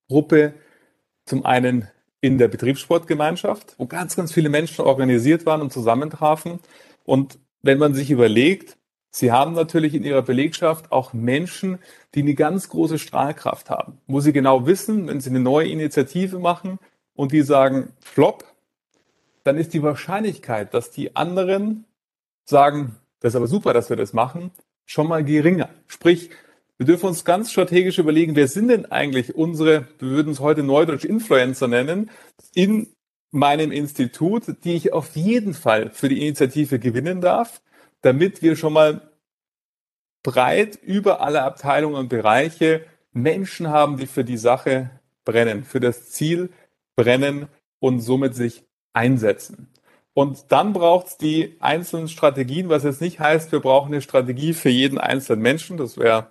Gruppe, 0.08 0.54
zum 1.24 1.44
einen 1.44 1.88
in 2.20 2.38
der 2.38 2.48
Betriebssportgemeinschaft, 2.48 3.74
wo 3.78 3.86
ganz, 3.86 4.16
ganz 4.16 4.32
viele 4.32 4.48
Menschen 4.48 4.84
organisiert 4.84 5.46
waren 5.46 5.60
und 5.60 5.72
zusammentrafen. 5.72 6.60
Und 7.04 7.38
wenn 7.62 7.78
man 7.78 7.94
sich 7.94 8.10
überlegt, 8.10 8.76
Sie 9.10 9.32
haben 9.32 9.54
natürlich 9.54 9.94
in 9.94 10.04
Ihrer 10.04 10.22
Belegschaft 10.22 10.92
auch 10.92 11.14
Menschen, 11.14 11.78
die 12.14 12.20
eine 12.20 12.34
ganz 12.34 12.68
große 12.68 12.98
Strahlkraft 12.98 13.70
haben, 13.70 13.98
wo 14.06 14.20
Sie 14.20 14.32
genau 14.32 14.66
wissen, 14.66 15.06
wenn 15.06 15.20
Sie 15.20 15.30
eine 15.30 15.40
neue 15.40 15.68
Initiative 15.68 16.38
machen 16.38 16.78
und 17.14 17.32
die 17.32 17.42
sagen, 17.42 17.92
flop, 18.00 18.44
dann 19.42 19.56
ist 19.56 19.72
die 19.72 19.82
Wahrscheinlichkeit, 19.82 20.74
dass 20.74 20.90
die 20.90 21.16
anderen 21.16 21.86
sagen, 22.44 22.96
das 23.20 23.32
ist 23.32 23.36
aber 23.36 23.46
super, 23.46 23.72
dass 23.72 23.88
wir 23.88 23.96
das 23.96 24.12
machen, 24.12 24.50
schon 24.84 25.08
mal 25.08 25.24
geringer. 25.24 25.70
Sprich, 25.86 26.30
wir 26.78 26.86
dürfen 26.86 27.06
uns 27.06 27.24
ganz 27.24 27.50
strategisch 27.50 27.98
überlegen, 27.98 28.36
wer 28.36 28.48
sind 28.48 28.68
denn 28.68 28.86
eigentlich 28.86 29.34
unsere, 29.34 29.88
wir 29.98 30.08
würden 30.08 30.32
es 30.32 30.40
heute 30.40 30.62
Neudeutsch 30.62 31.04
Influencer 31.04 31.68
nennen, 31.68 32.10
in 32.54 32.88
meinem 33.30 33.72
Institut, 33.72 34.44
die 34.64 34.74
ich 34.74 34.92
auf 34.92 35.16
jeden 35.16 35.54
Fall 35.54 35.90
für 35.90 36.08
die 36.08 36.20
Initiative 36.22 36.78
gewinnen 36.78 37.20
darf, 37.20 37.62
damit 38.02 38.42
wir 38.42 38.56
schon 38.56 38.72
mal 38.74 39.10
breit 40.22 40.78
über 40.82 41.20
alle 41.20 41.42
Abteilungen 41.42 41.96
und 41.96 42.08
Bereiche 42.08 42.84
Menschen 43.12 43.68
haben, 43.68 43.96
die 43.96 44.06
für 44.06 44.24
die 44.24 44.36
Sache 44.36 44.90
brennen, 45.24 45.64
für 45.64 45.80
das 45.80 46.10
Ziel 46.10 46.50
brennen 46.96 47.48
und 47.78 48.00
somit 48.00 48.34
sich 48.34 48.64
einsetzen. 48.92 49.68
Und 50.14 50.46
dann 50.50 50.72
braucht 50.72 51.08
es 51.08 51.16
die 51.18 51.56
einzelnen 51.60 52.08
Strategien, 52.08 52.68
was 52.68 52.84
jetzt 52.84 53.00
nicht 53.00 53.20
heißt, 53.20 53.52
wir 53.52 53.60
brauchen 53.60 53.92
eine 53.92 54.02
Strategie 54.02 54.54
für 54.54 54.70
jeden 54.70 54.98
einzelnen 54.98 55.42
Menschen. 55.42 55.76
Das 55.76 55.98
wäre 55.98 56.30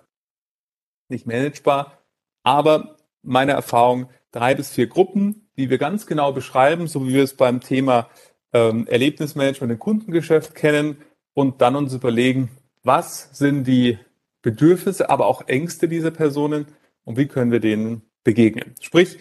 nicht 1.08 1.26
managebar. 1.26 1.98
Aber 2.42 2.96
meine 3.22 3.52
Erfahrung, 3.52 4.08
drei 4.30 4.54
bis 4.54 4.70
vier 4.70 4.86
Gruppen, 4.86 5.48
die 5.56 5.70
wir 5.70 5.78
ganz 5.78 6.06
genau 6.06 6.32
beschreiben, 6.32 6.86
so 6.86 7.06
wie 7.06 7.14
wir 7.14 7.24
es 7.24 7.34
beim 7.34 7.60
Thema 7.60 8.08
ähm, 8.52 8.86
Erlebnismanagement 8.86 9.72
im 9.72 9.78
Kundengeschäft 9.78 10.54
kennen 10.54 10.98
und 11.34 11.60
dann 11.60 11.76
uns 11.76 11.94
überlegen, 11.94 12.50
was 12.82 13.30
sind 13.32 13.64
die 13.64 13.98
Bedürfnisse, 14.42 15.10
aber 15.10 15.26
auch 15.26 15.48
Ängste 15.48 15.88
dieser 15.88 16.10
Personen 16.10 16.66
und 17.04 17.16
wie 17.16 17.26
können 17.26 17.50
wir 17.50 17.60
denen 17.60 18.02
begegnen. 18.22 18.74
Sprich, 18.80 19.18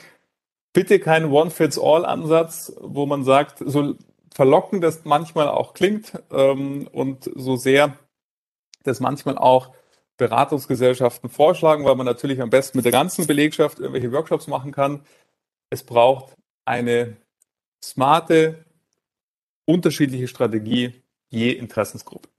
bitte 0.73 0.99
keinen 0.99 1.31
One-Fits-All-Ansatz, 1.31 2.73
wo 2.81 3.05
man 3.05 3.23
sagt, 3.23 3.63
so 3.65 3.95
verlockend 4.33 4.83
das 4.83 5.05
manchmal 5.05 5.47
auch 5.47 5.73
klingt 5.73 6.11
ähm, 6.31 6.87
und 6.91 7.29
so 7.35 7.55
sehr 7.55 7.97
das 8.83 8.99
manchmal 8.99 9.37
auch 9.37 9.73
Beratungsgesellschaften 10.17 11.29
vorschlagen, 11.29 11.85
weil 11.85 11.95
man 11.95 12.05
natürlich 12.05 12.41
am 12.41 12.49
besten 12.49 12.77
mit 12.77 12.85
der 12.85 12.91
ganzen 12.91 13.27
Belegschaft 13.27 13.79
irgendwelche 13.79 14.11
Workshops 14.11 14.47
machen 14.47 14.71
kann. 14.71 15.01
Es 15.69 15.83
braucht 15.83 16.35
eine 16.63 17.17
smarte, 17.83 18.65
unterschiedliche 19.65 20.27
Strategie 20.27 21.01
je 21.29 21.51
Interessensgruppe. 21.51 22.29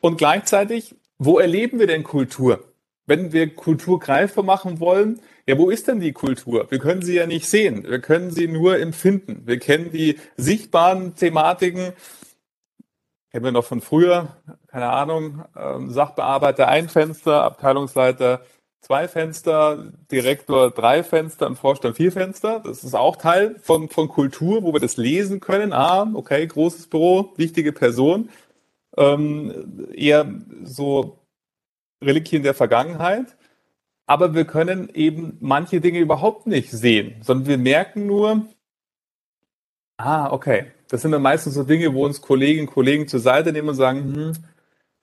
Und 0.00 0.16
gleichzeitig 0.16 0.94
wo 1.24 1.38
erleben 1.38 1.78
wir 1.78 1.86
denn 1.86 2.02
Kultur? 2.02 2.64
Wenn 3.06 3.32
wir 3.32 3.54
Kultur 3.54 4.00
greifbar 4.00 4.42
machen 4.42 4.80
wollen, 4.80 5.20
ja, 5.46 5.56
wo 5.56 5.70
ist 5.70 5.86
denn 5.86 6.00
die 6.00 6.12
Kultur? 6.12 6.68
Wir 6.68 6.80
können 6.80 7.02
sie 7.02 7.14
ja 7.14 7.28
nicht 7.28 7.48
sehen. 7.48 7.84
Wir 7.84 8.00
können 8.00 8.32
sie 8.32 8.48
nur 8.48 8.80
empfinden. 8.80 9.42
Wir 9.44 9.60
kennen 9.60 9.92
die 9.92 10.18
sichtbaren 10.36 11.14
Thematiken, 11.14 11.92
kennen 13.32 13.44
wir 13.46 13.52
noch 13.52 13.64
von 13.64 13.80
früher, 13.80 14.36
keine 14.68 14.90
Ahnung, 14.90 15.44
ähm, 15.56 15.90
Sachbearbeiter 15.90 16.68
ein 16.68 16.88
Fenster, 16.88 17.42
Abteilungsleiter 17.42 18.42
zwei 18.82 19.08
Fenster, 19.08 19.92
Direktor 20.10 20.70
drei 20.70 21.02
Fenster 21.02 21.46
und 21.46 21.56
Vorstand 21.56 21.96
vier 21.96 22.12
Fenster. 22.12 22.60
Das 22.60 22.84
ist 22.84 22.94
auch 22.94 23.16
Teil 23.16 23.56
von, 23.62 23.88
von 23.88 24.08
Kultur, 24.08 24.62
wo 24.64 24.74
wir 24.74 24.80
das 24.80 24.98
lesen 24.98 25.40
können. 25.40 25.72
Ah, 25.72 26.10
okay, 26.12 26.46
großes 26.46 26.88
Büro, 26.88 27.32
wichtige 27.36 27.72
Person. 27.72 28.28
Ähm, 28.98 29.88
eher 29.94 30.26
so 30.64 31.18
Reliquien 32.02 32.42
der 32.42 32.54
Vergangenheit. 32.54 33.36
Aber 34.06 34.34
wir 34.34 34.44
können 34.44 34.90
eben 34.92 35.38
manche 35.40 35.80
Dinge 35.80 36.00
überhaupt 36.00 36.46
nicht 36.46 36.70
sehen, 36.70 37.14
sondern 37.22 37.48
wir 37.48 37.58
merken 37.58 38.06
nur, 38.06 38.46
ah, 39.96 40.30
okay, 40.30 40.72
das 40.92 41.00
sind 41.00 41.12
dann 41.12 41.22
meistens 41.22 41.54
so 41.54 41.64
Dinge, 41.64 41.94
wo 41.94 42.04
uns 42.04 42.20
Kolleginnen 42.20 42.68
und 42.68 42.74
Kollegen 42.74 43.08
zur 43.08 43.20
Seite 43.20 43.50
nehmen 43.50 43.70
und 43.70 43.76
sagen, 43.76 44.14
hm, 44.14 44.32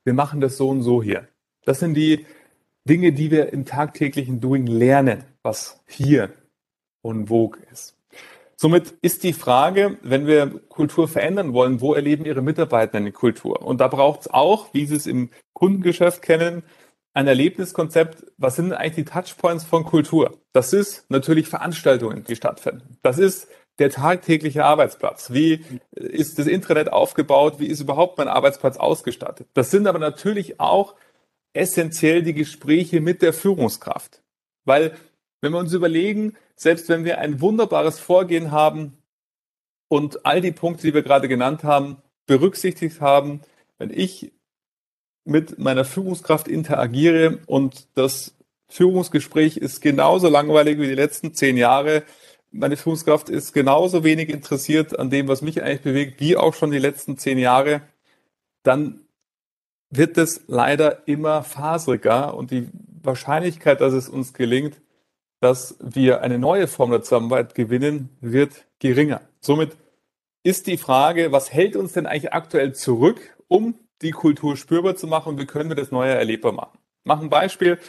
wir 0.03 0.13
machen 0.13 0.39
das 0.39 0.55
so 0.55 0.69
und 0.69 0.83
so 0.83 1.01
hier. 1.01 1.27
Das 1.65 1.79
sind 1.79 1.95
die 1.95 2.27
Dinge, 2.87 3.11
die 3.11 3.31
wir 3.31 3.51
im 3.53 3.65
tagtäglichen 3.65 4.39
Doing 4.39 4.67
lernen, 4.67 5.23
was 5.41 5.83
hier 5.87 6.31
und 7.01 7.29
vogue 7.29 7.59
ist. 7.71 7.97
Somit 8.55 8.93
ist 9.01 9.23
die 9.23 9.33
Frage, 9.33 9.97
wenn 10.03 10.27
wir 10.27 10.59
Kultur 10.69 11.07
verändern 11.07 11.53
wollen, 11.53 11.81
wo 11.81 11.95
erleben 11.95 12.23
Ihre 12.23 12.43
Mitarbeiter 12.43 12.97
eine 12.97 13.11
Kultur? 13.11 13.63
Und 13.63 13.81
da 13.81 13.87
braucht 13.87 14.21
es 14.21 14.27
auch, 14.29 14.71
wie 14.75 14.85
Sie 14.85 14.95
es 14.95 15.07
im 15.07 15.31
Kundengeschäft 15.53 16.21
kennen, 16.21 16.61
ein 17.13 17.25
Erlebniskonzept. 17.25 18.27
Was 18.37 18.57
sind 18.57 18.73
eigentlich 18.73 19.07
die 19.07 19.11
Touchpoints 19.11 19.63
von 19.63 19.85
Kultur? 19.85 20.37
Das 20.53 20.71
ist 20.71 21.09
natürlich 21.09 21.47
Veranstaltungen, 21.47 22.25
die 22.25 22.35
stattfinden. 22.35 22.99
Das 23.01 23.17
ist 23.17 23.47
der 23.79 23.89
tagtägliche 23.89 24.65
Arbeitsplatz. 24.65 25.31
Wie 25.31 25.63
ist 25.91 26.37
das 26.37 26.47
Intranet 26.47 26.91
aufgebaut? 26.91 27.59
Wie 27.59 27.67
ist 27.67 27.79
überhaupt 27.79 28.17
mein 28.17 28.27
Arbeitsplatz 28.27 28.77
ausgestattet? 28.77 29.47
Das 29.53 29.71
sind 29.71 29.87
aber 29.87 29.99
natürlich 29.99 30.59
auch 30.59 30.95
essentiell 31.53 32.21
die 32.21 32.33
Gespräche 32.33 33.01
mit 33.01 33.21
der 33.21 33.33
Führungskraft. 33.33 34.21
Weil, 34.65 34.95
wenn 35.41 35.53
wir 35.53 35.59
uns 35.59 35.73
überlegen, 35.73 36.35
selbst 36.55 36.89
wenn 36.89 37.05
wir 37.05 37.19
ein 37.19 37.41
wunderbares 37.41 37.99
Vorgehen 37.99 38.51
haben 38.51 38.97
und 39.87 40.25
all 40.25 40.41
die 40.41 40.51
Punkte, 40.51 40.87
die 40.87 40.93
wir 40.93 41.01
gerade 41.01 41.27
genannt 41.27 41.63
haben, 41.63 41.97
berücksichtigt 42.27 43.01
haben, 43.01 43.41
wenn 43.77 43.89
ich 43.89 44.31
mit 45.25 45.57
meiner 45.57 45.85
Führungskraft 45.85 46.47
interagiere 46.47 47.39
und 47.45 47.87
das 47.95 48.35
Führungsgespräch 48.67 49.57
ist 49.57 49.81
genauso 49.81 50.29
langweilig 50.29 50.79
wie 50.79 50.87
die 50.87 50.95
letzten 50.95 51.33
zehn 51.33 51.57
Jahre, 51.57 52.03
meine 52.51 52.77
Führungskraft 52.77 53.29
ist 53.29 53.53
genauso 53.53 54.03
wenig 54.03 54.29
interessiert 54.29 54.97
an 54.97 55.09
dem, 55.09 55.27
was 55.27 55.41
mich 55.41 55.61
eigentlich 55.61 55.81
bewegt, 55.81 56.19
wie 56.19 56.37
auch 56.37 56.53
schon 56.53 56.71
die 56.71 56.79
letzten 56.79 57.17
zehn 57.17 57.37
Jahre, 57.37 57.81
dann 58.63 59.01
wird 59.89 60.17
es 60.17 60.41
leider 60.47 61.07
immer 61.07 61.43
faseriger 61.43 62.35
und 62.35 62.51
die 62.51 62.69
Wahrscheinlichkeit, 63.01 63.81
dass 63.81 63.93
es 63.93 64.09
uns 64.09 64.33
gelingt, 64.33 64.79
dass 65.39 65.77
wir 65.79 66.21
eine 66.21 66.37
neue 66.37 66.67
Form 66.67 66.91
der 66.91 67.01
Zusammenarbeit 67.01 67.55
gewinnen, 67.55 68.09
wird 68.19 68.65
geringer. 68.79 69.21
Somit 69.39 69.77
ist 70.43 70.67
die 70.67 70.77
Frage, 70.77 71.31
was 71.31 71.51
hält 71.51 71.75
uns 71.75 71.93
denn 71.93 72.05
eigentlich 72.05 72.33
aktuell 72.33 72.73
zurück, 72.73 73.37
um 73.47 73.75
die 74.01 74.11
Kultur 74.11 74.57
spürbar 74.57 74.95
zu 74.95 75.07
machen 75.07 75.29
und 75.29 75.39
wie 75.39 75.45
können 75.45 75.69
wir 75.69 75.75
das 75.75 75.91
Neue 75.91 76.13
erlebbar 76.13 76.51
machen? 76.51 76.77
Machen 77.03 77.25
ein 77.25 77.29
Beispiel 77.29 77.79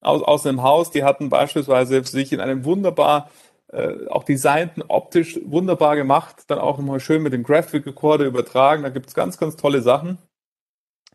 aus, 0.00 0.22
aus 0.22 0.46
einem 0.46 0.62
Haus, 0.62 0.90
die 0.90 1.04
hatten 1.04 1.28
beispielsweise 1.28 2.02
sich 2.04 2.32
in 2.32 2.40
einem 2.40 2.64
wunderbar 2.64 3.30
äh, 3.72 4.06
auch 4.08 4.24
designten, 4.24 4.82
optisch 4.86 5.40
wunderbar 5.44 5.96
gemacht, 5.96 6.44
dann 6.48 6.58
auch 6.58 6.78
immer 6.78 7.00
schön 7.00 7.22
mit 7.22 7.32
dem 7.32 7.42
Graphic 7.42 7.86
Recorder 7.86 8.24
übertragen. 8.24 8.82
Da 8.82 8.90
gibt 8.90 9.08
es 9.08 9.14
ganz, 9.14 9.38
ganz 9.38 9.56
tolle 9.56 9.82
Sachen. 9.82 10.18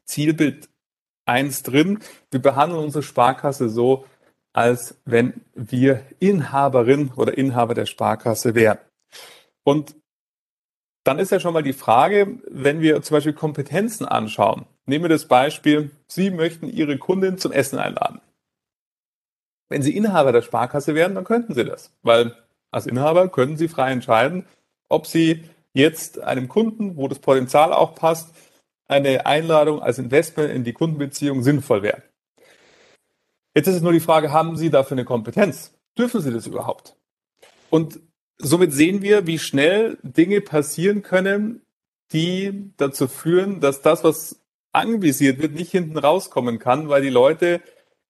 Zielbild 0.05 0.69
1 1.25 1.63
drin. 1.63 1.99
Wir 2.29 2.41
behandeln 2.41 2.83
unsere 2.83 3.03
Sparkasse 3.03 3.69
so, 3.69 4.05
als 4.53 4.99
wenn 5.05 5.41
wir 5.53 6.05
Inhaberin 6.19 7.11
oder 7.15 7.37
Inhaber 7.37 7.73
der 7.73 7.85
Sparkasse 7.85 8.53
wären. 8.55 8.79
Und 9.63 9.95
dann 11.03 11.19
ist 11.19 11.31
ja 11.31 11.39
schon 11.39 11.53
mal 11.53 11.63
die 11.63 11.73
Frage, 11.73 12.39
wenn 12.49 12.81
wir 12.81 13.01
zum 13.01 13.15
Beispiel 13.15 13.33
Kompetenzen 13.33 14.05
anschauen. 14.05 14.65
Nehmen 14.85 15.05
wir 15.05 15.09
das 15.09 15.27
Beispiel, 15.27 15.91
Sie 16.07 16.31
möchten 16.31 16.67
Ihre 16.67 16.97
Kundin 16.97 17.37
zum 17.37 17.51
Essen 17.51 17.79
einladen. 17.79 18.21
Wenn 19.71 19.84
Sie 19.84 19.95
Inhaber 19.95 20.34
der 20.34 20.41
Sparkasse 20.41 20.95
wären, 20.95 21.15
dann 21.15 21.23
könnten 21.23 21.53
Sie 21.53 21.63
das, 21.63 21.93
weil 22.03 22.36
als 22.71 22.88
Inhaber 22.88 23.29
können 23.29 23.55
Sie 23.55 23.69
frei 23.69 23.93
entscheiden, 23.93 24.45
ob 24.89 25.07
Sie 25.07 25.45
jetzt 25.71 26.19
einem 26.19 26.49
Kunden, 26.49 26.97
wo 26.97 27.07
das 27.07 27.19
Potenzial 27.19 27.71
auch 27.71 27.95
passt, 27.95 28.36
eine 28.89 29.25
Einladung 29.25 29.81
als 29.81 29.97
Investment 29.97 30.51
in 30.51 30.65
die 30.65 30.73
Kundenbeziehung 30.73 31.41
sinnvoll 31.41 31.84
wäre. 31.84 32.03
Jetzt 33.55 33.67
ist 33.67 33.75
es 33.75 33.81
nur 33.81 33.93
die 33.93 34.01
Frage, 34.01 34.34
haben 34.34 34.57
Sie 34.57 34.69
dafür 34.69 34.95
eine 34.95 35.05
Kompetenz? 35.05 35.73
Dürfen 35.97 36.19
Sie 36.19 36.34
das 36.34 36.47
überhaupt? 36.47 36.97
Und 37.69 38.01
somit 38.38 38.73
sehen 38.73 39.01
wir, 39.01 39.25
wie 39.25 39.39
schnell 39.39 39.97
Dinge 40.03 40.41
passieren 40.41 41.01
können, 41.01 41.62
die 42.12 42.73
dazu 42.75 43.07
führen, 43.07 43.62
dass 43.62 43.81
das, 43.81 44.03
was 44.03 44.41
anvisiert 44.73 45.41
wird, 45.41 45.53
nicht 45.53 45.71
hinten 45.71 45.97
rauskommen 45.97 46.60
kann, 46.60 46.89
weil 46.89 47.01
die 47.01 47.10
Leute 47.10 47.62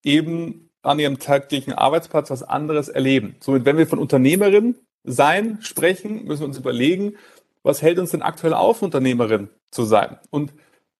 eben 0.01 0.70
an 0.83 0.99
ihrem 0.99 1.19
täglichen 1.19 1.73
Arbeitsplatz 1.73 2.29
was 2.29 2.43
anderes 2.43 2.89
erleben. 2.89 3.35
Somit, 3.39 3.65
wenn 3.65 3.77
wir 3.77 3.87
von 3.87 3.99
Unternehmerin 3.99 4.75
sein 5.03 5.59
sprechen, 5.61 6.25
müssen 6.25 6.41
wir 6.41 6.47
uns 6.47 6.57
überlegen, 6.57 7.15
was 7.63 7.81
hält 7.81 7.99
uns 7.99 8.11
denn 8.11 8.21
aktuell 8.21 8.53
auf, 8.53 8.81
Unternehmerin 8.81 9.49
zu 9.69 9.83
sein? 9.83 10.17
Und 10.29 10.53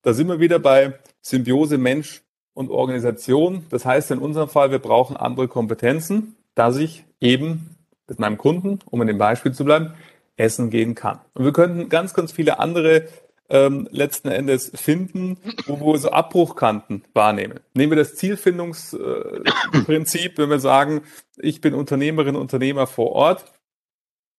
da 0.04 0.13
sind 0.13 0.28
wir 0.28 0.39
wieder 0.39 0.60
bei 0.60 1.00
Symbiose 1.22 1.78
Mensch 1.78 2.22
und 2.54 2.70
Organisation. 2.70 3.65
Das 3.70 3.86
heißt 3.86 4.12
in 4.12 4.20
unserem 4.20 4.50
Fall, 4.50 4.72
wir 4.72 4.80
brauchen 4.80 5.17
andere 5.17 5.48
Kompetenzen, 5.48 6.36
dass 6.56 6.78
ich 6.78 7.06
eben 7.20 7.76
mit 8.08 8.20
meinem 8.20 8.38
Kunden, 8.38 8.80
um 8.86 9.02
in 9.02 9.08
dem 9.08 9.17
Beispiel 9.17 9.54
zu 9.54 9.63
bleiben, 9.63 9.94
essen 10.36 10.70
gehen 10.70 10.96
kann. 10.96 11.20
Und 11.34 11.46
wir 11.46 11.54
könnten 11.54 11.89
ganz, 11.89 12.13
ganz 12.13 12.32
viele 12.32 12.60
andere 12.60 13.08
ähm, 13.52 13.88
letzten 13.92 14.30
Endes 14.30 14.72
finden, 14.74 15.38
wo 15.68 15.94
wir 15.94 16.00
so 16.00 16.10
Abbruchkanten 16.10 17.04
wahrnehmen. 17.14 17.60
Nehmen 17.74 17.92
wir 17.92 17.98
das 17.98 18.16
Zielfindungsprinzip, 18.16 20.38
wenn 20.38 20.50
wir 20.50 20.60
sagen, 20.60 21.04
ich 21.38 21.62
bin 21.62 21.76
Unternehmerin, 21.76 22.36
Unternehmer 22.36 22.88
vor 22.88 23.12
Ort, 23.12 23.46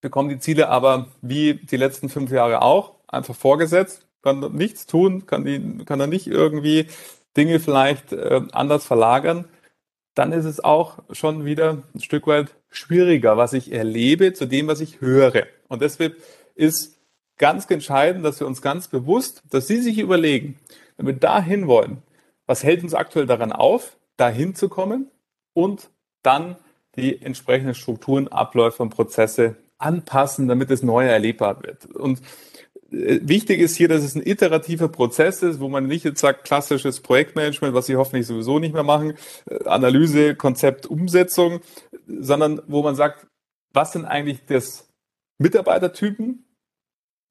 bekomme 0.01 0.31
die 0.31 0.41
Ziele 0.41 0.69
aber 0.69 1.07
wie 1.21 1.55
die 1.55 1.77
letzten 1.77 2.09
fünf 2.09 2.33
Jahre 2.33 2.63
auch 2.63 2.97
einfach 3.07 3.37
vorgesetzt 3.37 4.09
kann 4.23 4.55
nichts 4.55 4.87
tun, 4.87 5.27
kann, 5.27 5.45
die, 5.45 5.85
kann 5.85 6.01
er 6.01 6.07
nicht 6.07 6.27
irgendwie 6.27 6.87
Dinge 7.37 7.61
vielleicht 7.61 8.13
äh, 8.13 8.41
anders 8.53 8.87
verlagern, 8.87 9.47
dann 10.15 10.33
ist 10.33 10.45
es 10.45 10.63
auch 10.63 10.99
schon 11.11 11.45
wieder 11.45 11.83
ein 11.95 12.01
Stück 12.01 12.27
weit 12.27 12.55
schwieriger, 12.71 13.37
was 13.37 13.53
ich 13.53 13.73
erlebe, 13.73 14.33
zu 14.33 14.47
dem, 14.47 14.69
was 14.69 14.81
ich 14.81 15.01
höre. 15.01 15.47
Und 15.69 15.83
deshalb 15.83 16.17
ist 16.55 16.99
ganz 17.43 17.69
entscheidend, 17.69 18.25
dass 18.25 18.39
wir 18.39 18.47
uns 18.47 18.63
ganz 18.63 18.87
bewusst, 18.87 19.43
dass 19.51 19.67
Sie 19.67 19.79
sich 19.79 19.99
überlegen, 19.99 20.61
wenn 20.97 21.07
wir 21.07 21.15
dahin 21.15 21.67
wollen, 21.67 22.01
was 22.47 22.63
hält 22.63 22.85
uns 22.85 22.95
aktuell 22.95 23.27
daran 23.27 23.51
auf, 23.51 23.97
dahin 24.17 24.55
zu 24.55 24.69
kommen 24.69 25.11
und 25.53 25.91
dann 26.23 26.55
die 26.95 27.21
entsprechenden 27.21 27.75
Strukturen, 27.75 28.29
Abläufe 28.29 28.81
und 28.81 28.91
Prozesse 28.91 29.57
anpassen, 29.79 30.47
damit 30.47 30.71
es 30.71 30.85
neu 30.85 31.05
erlebbar 31.05 31.65
wird. 31.65 31.87
Und 31.87 32.21
äh, 32.93 33.19
wichtig 33.23 33.59
ist 33.59 33.75
hier, 33.75 33.89
dass 33.89 34.05
es 34.05 34.15
ein 34.15 34.25
iterativer 34.25 34.87
Prozess 34.87 35.43
ist, 35.43 35.59
wo 35.59 35.69
man 35.69 35.89
nicht 35.89 36.05
jetzt 36.05 36.21
sagt, 36.21 36.45
klassisches 36.45 37.01
Projektmanagement, 37.01 37.75
was 37.75 37.87
Sie 37.87 37.97
hoffentlich 37.97 38.29
sowieso 38.29 38.61
nicht 38.61 38.73
mehr 38.73 38.85
machen, 38.85 39.15
äh, 39.51 39.65
Analyse, 39.65 40.37
Konzept, 40.37 40.87
Umsetzung, 40.87 41.59
sondern 42.07 42.63
wo 42.69 42.85
man 42.85 42.95
sagt, 42.95 43.27
was 43.73 43.93
sind 43.95 44.05
eigentlich 44.05 44.45
das 44.47 44.89
Mitarbeitertypen, 45.39 46.45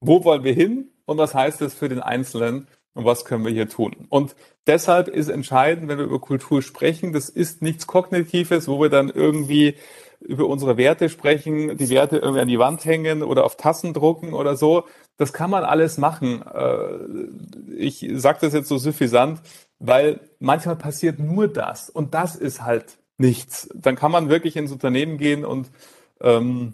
wo 0.01 0.23
wollen 0.25 0.43
wir 0.43 0.53
hin 0.53 0.89
und 1.05 1.17
was 1.17 1.33
heißt 1.33 1.61
das 1.61 1.73
für 1.73 1.87
den 1.87 2.01
Einzelnen 2.01 2.67
und 2.93 3.05
was 3.05 3.23
können 3.23 3.45
wir 3.45 3.51
hier 3.51 3.69
tun. 3.69 3.95
Und 4.09 4.35
deshalb 4.67 5.07
ist 5.07 5.29
entscheidend, 5.29 5.87
wenn 5.87 5.97
wir 5.97 6.05
über 6.05 6.19
Kultur 6.19 6.61
sprechen, 6.61 7.13
das 7.13 7.29
ist 7.29 7.61
nichts 7.61 7.87
Kognitives, 7.87 8.67
wo 8.67 8.81
wir 8.81 8.89
dann 8.89 9.09
irgendwie 9.09 9.75
über 10.19 10.47
unsere 10.47 10.77
Werte 10.77 11.09
sprechen, 11.09 11.77
die 11.77 11.89
Werte 11.89 12.17
irgendwie 12.17 12.41
an 12.41 12.47
die 12.47 12.59
Wand 12.59 12.85
hängen 12.85 13.23
oder 13.23 13.43
auf 13.43 13.57
Tassen 13.57 13.93
drucken 13.93 14.33
oder 14.33 14.55
so. 14.55 14.85
Das 15.17 15.33
kann 15.33 15.49
man 15.49 15.63
alles 15.63 15.97
machen. 15.97 16.43
Äh, 16.43 17.75
ich 17.75 18.07
sage 18.13 18.39
das 18.41 18.53
jetzt 18.53 18.67
so 18.67 18.77
suffisant, 18.77 19.41
weil 19.79 20.19
manchmal 20.39 20.75
passiert 20.75 21.19
nur 21.19 21.47
das 21.47 21.89
und 21.89 22.13
das 22.13 22.35
ist 22.35 22.61
halt 22.61 22.97
nichts. 23.17 23.69
Dann 23.73 23.95
kann 23.95 24.11
man 24.11 24.29
wirklich 24.29 24.55
ins 24.57 24.71
Unternehmen 24.71 25.17
gehen 25.17 25.43
und 25.43 25.71
ähm, 26.21 26.73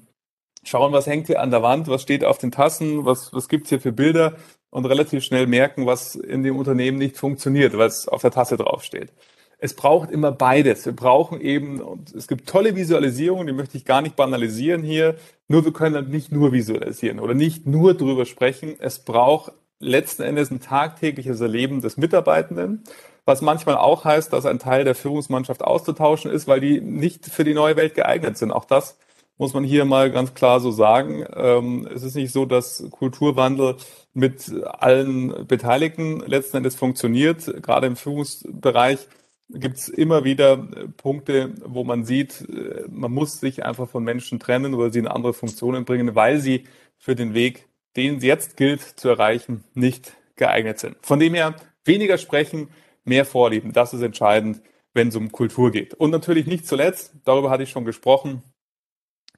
schauen, 0.67 0.93
was 0.93 1.07
hängt 1.07 1.27
hier 1.27 1.41
an 1.41 1.51
der 1.51 1.63
Wand, 1.63 1.87
was 1.87 2.01
steht 2.01 2.23
auf 2.23 2.37
den 2.37 2.51
Tassen, 2.51 3.05
was, 3.05 3.33
was 3.33 3.47
gibt's 3.49 3.69
hier 3.69 3.79
für 3.81 3.91
Bilder. 3.91 4.35
und 4.69 4.85
relativ 4.85 5.23
schnell 5.23 5.47
merken, 5.47 5.85
was 5.85 6.15
in 6.15 6.43
dem 6.43 6.57
Unternehmen 6.57 6.97
nicht 6.97 7.17
funktioniert, 7.17 7.77
was 7.77 8.07
auf 8.07 8.21
der 8.21 8.31
Tasse 8.31 8.57
draufsteht. 8.57 9.11
Es 9.59 9.73
braucht 9.73 10.11
immer 10.11 10.31
beides. 10.31 10.85
Wir 10.85 10.95
brauchen 10.95 11.41
eben, 11.41 11.81
und 11.81 12.13
es 12.13 12.27
gibt 12.27 12.47
tolle 12.47 12.75
Visualisierungen, 12.75 13.47
die 13.47 13.53
möchte 13.53 13.77
ich 13.77 13.85
gar 13.85 14.01
nicht 14.01 14.15
banalisieren 14.15 14.83
hier, 14.83 15.15
nur 15.47 15.65
wir 15.65 15.73
können 15.73 16.09
nicht 16.11 16.31
nur 16.31 16.51
visualisieren 16.51 17.19
oder 17.19 17.33
nicht 17.33 17.65
nur 17.65 17.95
drüber 17.95 18.25
sprechen. 18.25 18.75
Es 18.79 18.99
braucht 18.99 19.53
letzten 19.79 20.23
Endes 20.23 20.51
ein 20.51 20.59
tagtägliches 20.59 21.41
Erleben 21.41 21.81
des 21.81 21.97
Mitarbeitenden, 21.97 22.83
was 23.25 23.41
manchmal 23.41 23.77
auch 23.77 24.05
heißt, 24.05 24.31
dass 24.31 24.45
ein 24.45 24.59
Teil 24.59 24.83
der 24.83 24.95
Führungsmannschaft 24.95 25.63
auszutauschen 25.63 26.31
ist, 26.31 26.47
weil 26.47 26.59
die 26.59 26.81
nicht 26.81 27.25
für 27.25 27.43
die 27.43 27.53
neue 27.53 27.75
Welt 27.75 27.95
geeignet 27.95 28.37
sind. 28.37 28.51
Auch 28.51 28.65
das 28.65 28.97
muss 29.37 29.53
man 29.53 29.63
hier 29.63 29.85
mal 29.85 30.11
ganz 30.11 30.33
klar 30.33 30.59
so 30.59 30.71
sagen. 30.71 31.25
Ähm, 31.35 31.87
es 31.93 32.03
ist 32.03 32.15
nicht 32.15 32.31
so, 32.31 32.45
dass 32.45 32.83
Kulturwandel 32.91 33.75
mit 34.13 34.51
allen 34.65 35.47
Beteiligten 35.47 36.19
letzten 36.21 36.57
Endes 36.57 36.75
funktioniert. 36.75 37.61
Gerade 37.61 37.87
im 37.87 37.95
Führungsbereich 37.95 39.07
gibt 39.49 39.77
es 39.77 39.89
immer 39.89 40.23
wieder 40.23 40.57
Punkte, 40.97 41.53
wo 41.63 41.83
man 41.83 42.03
sieht, 42.03 42.41
äh, 42.49 42.85
man 42.89 43.11
muss 43.11 43.39
sich 43.39 43.63
einfach 43.63 43.89
von 43.89 44.03
Menschen 44.03 44.39
trennen 44.39 44.73
oder 44.73 44.91
sie 44.91 44.99
in 44.99 45.07
andere 45.07 45.33
Funktionen 45.33 45.85
bringen, 45.85 46.15
weil 46.15 46.39
sie 46.39 46.65
für 46.97 47.15
den 47.15 47.33
Weg, 47.33 47.67
den 47.95 48.17
es 48.17 48.23
jetzt 48.23 48.57
gilt 48.57 48.81
zu 48.81 49.09
erreichen, 49.09 49.63
nicht 49.73 50.13
geeignet 50.35 50.79
sind. 50.79 50.97
Von 51.01 51.19
dem 51.19 51.33
her 51.33 51.55
weniger 51.85 52.17
sprechen, 52.17 52.69
mehr 53.05 53.25
vorlieben. 53.25 53.71
Das 53.71 53.93
ist 53.93 54.01
entscheidend, 54.01 54.61
wenn 54.93 55.09
es 55.09 55.15
um 55.15 55.31
Kultur 55.31 55.71
geht. 55.71 55.93
Und 55.93 56.11
natürlich 56.11 56.47
nicht 56.47 56.67
zuletzt, 56.67 57.13
darüber 57.23 57.49
hatte 57.49 57.63
ich 57.63 57.69
schon 57.69 57.85
gesprochen, 57.85 58.43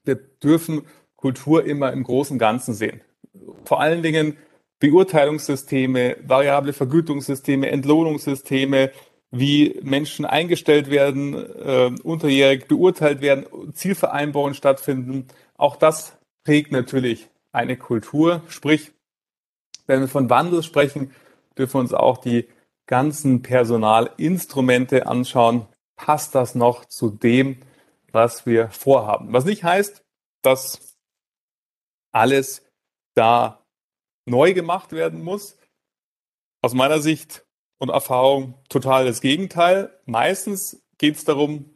wir 0.04 0.16
dürfen 0.16 0.82
Kultur 1.16 1.64
immer 1.64 1.92
im 1.92 2.02
großen 2.02 2.38
Ganzen 2.38 2.74
sehen. 2.74 3.02
Vor 3.64 3.80
allen 3.80 4.02
Dingen 4.02 4.36
Beurteilungssysteme, 4.80 6.16
variable 6.22 6.72
Vergütungssysteme, 6.72 7.70
Entlohnungssysteme, 7.70 8.90
wie 9.30 9.78
Menschen 9.82 10.24
eingestellt 10.24 10.90
werden, 10.90 11.34
äh, 11.34 11.92
unterjährig 12.02 12.66
beurteilt 12.66 13.20
werden, 13.20 13.46
Zielvereinbarungen 13.74 14.54
stattfinden. 14.54 15.28
Auch 15.56 15.76
das 15.76 16.16
prägt 16.44 16.72
natürlich 16.72 17.28
eine 17.52 17.76
Kultur. 17.76 18.42
Sprich, 18.48 18.92
wenn 19.86 20.00
wir 20.00 20.08
von 20.08 20.30
Wandel 20.30 20.62
sprechen, 20.62 21.12
dürfen 21.56 21.74
wir 21.74 21.80
uns 21.80 21.94
auch 21.94 22.18
die 22.18 22.48
ganzen 22.86 23.42
Personalinstrumente 23.42 25.06
anschauen. 25.06 25.66
Passt 25.96 26.34
das 26.34 26.54
noch 26.54 26.86
zu 26.86 27.10
dem, 27.10 27.58
was 28.12 28.46
wir 28.46 28.68
vorhaben. 28.70 29.32
Was 29.32 29.44
nicht 29.44 29.64
heißt, 29.64 30.04
dass 30.42 30.96
alles 32.12 32.66
da 33.14 33.64
neu 34.26 34.54
gemacht 34.54 34.92
werden 34.92 35.22
muss. 35.22 35.56
Aus 36.62 36.74
meiner 36.74 37.00
Sicht 37.00 37.46
und 37.78 37.88
Erfahrung 37.88 38.54
total 38.68 39.06
das 39.06 39.20
Gegenteil. 39.20 39.98
Meistens 40.04 40.82
geht 40.98 41.16
es 41.16 41.24
darum, 41.24 41.70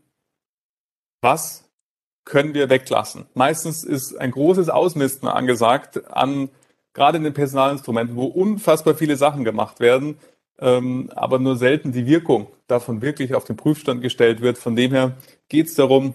was 1.23 1.70
können 2.25 2.55
wir 2.55 2.70
weglassen. 2.70 3.27
Meistens 3.35 3.85
ist 3.85 4.16
ein 4.16 4.31
großes 4.31 4.68
Ausmisten 4.68 5.29
angesagt 5.29 6.07
an 6.11 6.51
gerade 6.94 7.18
in 7.18 7.25
den 7.25 7.35
Personalinstrumenten, 7.35 8.16
wo 8.16 8.27
unfassbar 8.27 8.94
viele 8.94 9.16
Sachen 9.16 9.44
gemacht 9.44 9.81
werden, 9.81 10.16
ähm, 10.59 11.11
aber 11.14 11.38
nur 11.38 11.57
selten 11.57 11.92
die 11.92 12.07
Wirkung 12.07 12.47
davon 12.68 13.03
wirklich 13.03 13.35
auf 13.35 13.44
den 13.44 13.57
Prüfstand 13.57 14.01
gestellt 14.01 14.40
wird. 14.40 14.57
Von 14.57 14.77
dem 14.77 14.92
her 14.92 15.16
geht 15.49 15.66
es 15.66 15.75
darum, 15.75 16.14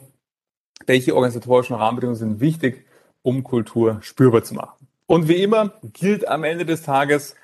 welche 0.86 1.16
organisatorischen 1.16 1.76
Rahmenbedingungen 1.76 2.20
sind 2.20 2.40
wichtig, 2.40 2.86
um 3.22 3.44
Kultur 3.44 4.00
spürbar 4.02 4.44
zu 4.44 4.56
machen. 4.56 4.88
Und 5.06 5.28
wie 5.28 5.42
immer 5.42 5.74
gilt 5.94 6.28
am 6.28 6.44
Ende 6.44 6.66
des 6.66 6.84
Tages 6.84 7.36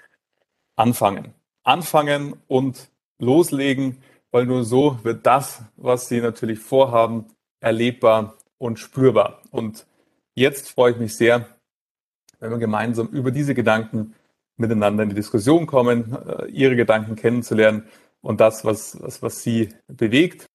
anfangen. 0.75 1.33
Anfangen 1.63 2.35
und 2.47 2.89
loslegen, 3.19 3.97
weil 4.31 4.45
nur 4.45 4.63
so 4.63 4.99
wird 5.03 5.25
das, 5.25 5.63
was 5.75 6.07
Sie 6.07 6.21
natürlich 6.21 6.59
vorhaben, 6.59 7.25
erlebbar 7.59 8.37
und 8.57 8.79
spürbar. 8.79 9.41
Und 9.51 9.87
jetzt 10.35 10.69
freue 10.69 10.91
ich 10.91 10.97
mich 10.97 11.15
sehr, 11.15 11.47
wenn 12.39 12.51
wir 12.51 12.57
gemeinsam 12.57 13.07
über 13.07 13.31
diese 13.31 13.55
Gedanken 13.55 14.13
miteinander 14.57 15.03
in 15.03 15.09
die 15.09 15.15
Diskussion 15.15 15.65
kommen, 15.65 16.15
äh, 16.27 16.45
Ihre 16.47 16.75
Gedanken 16.75 17.15
kennenzulernen 17.15 17.87
und 18.21 18.39
das, 18.39 18.65
was, 18.65 19.01
was, 19.01 19.21
was 19.21 19.41
Sie 19.41 19.69
bewegt 19.87 20.47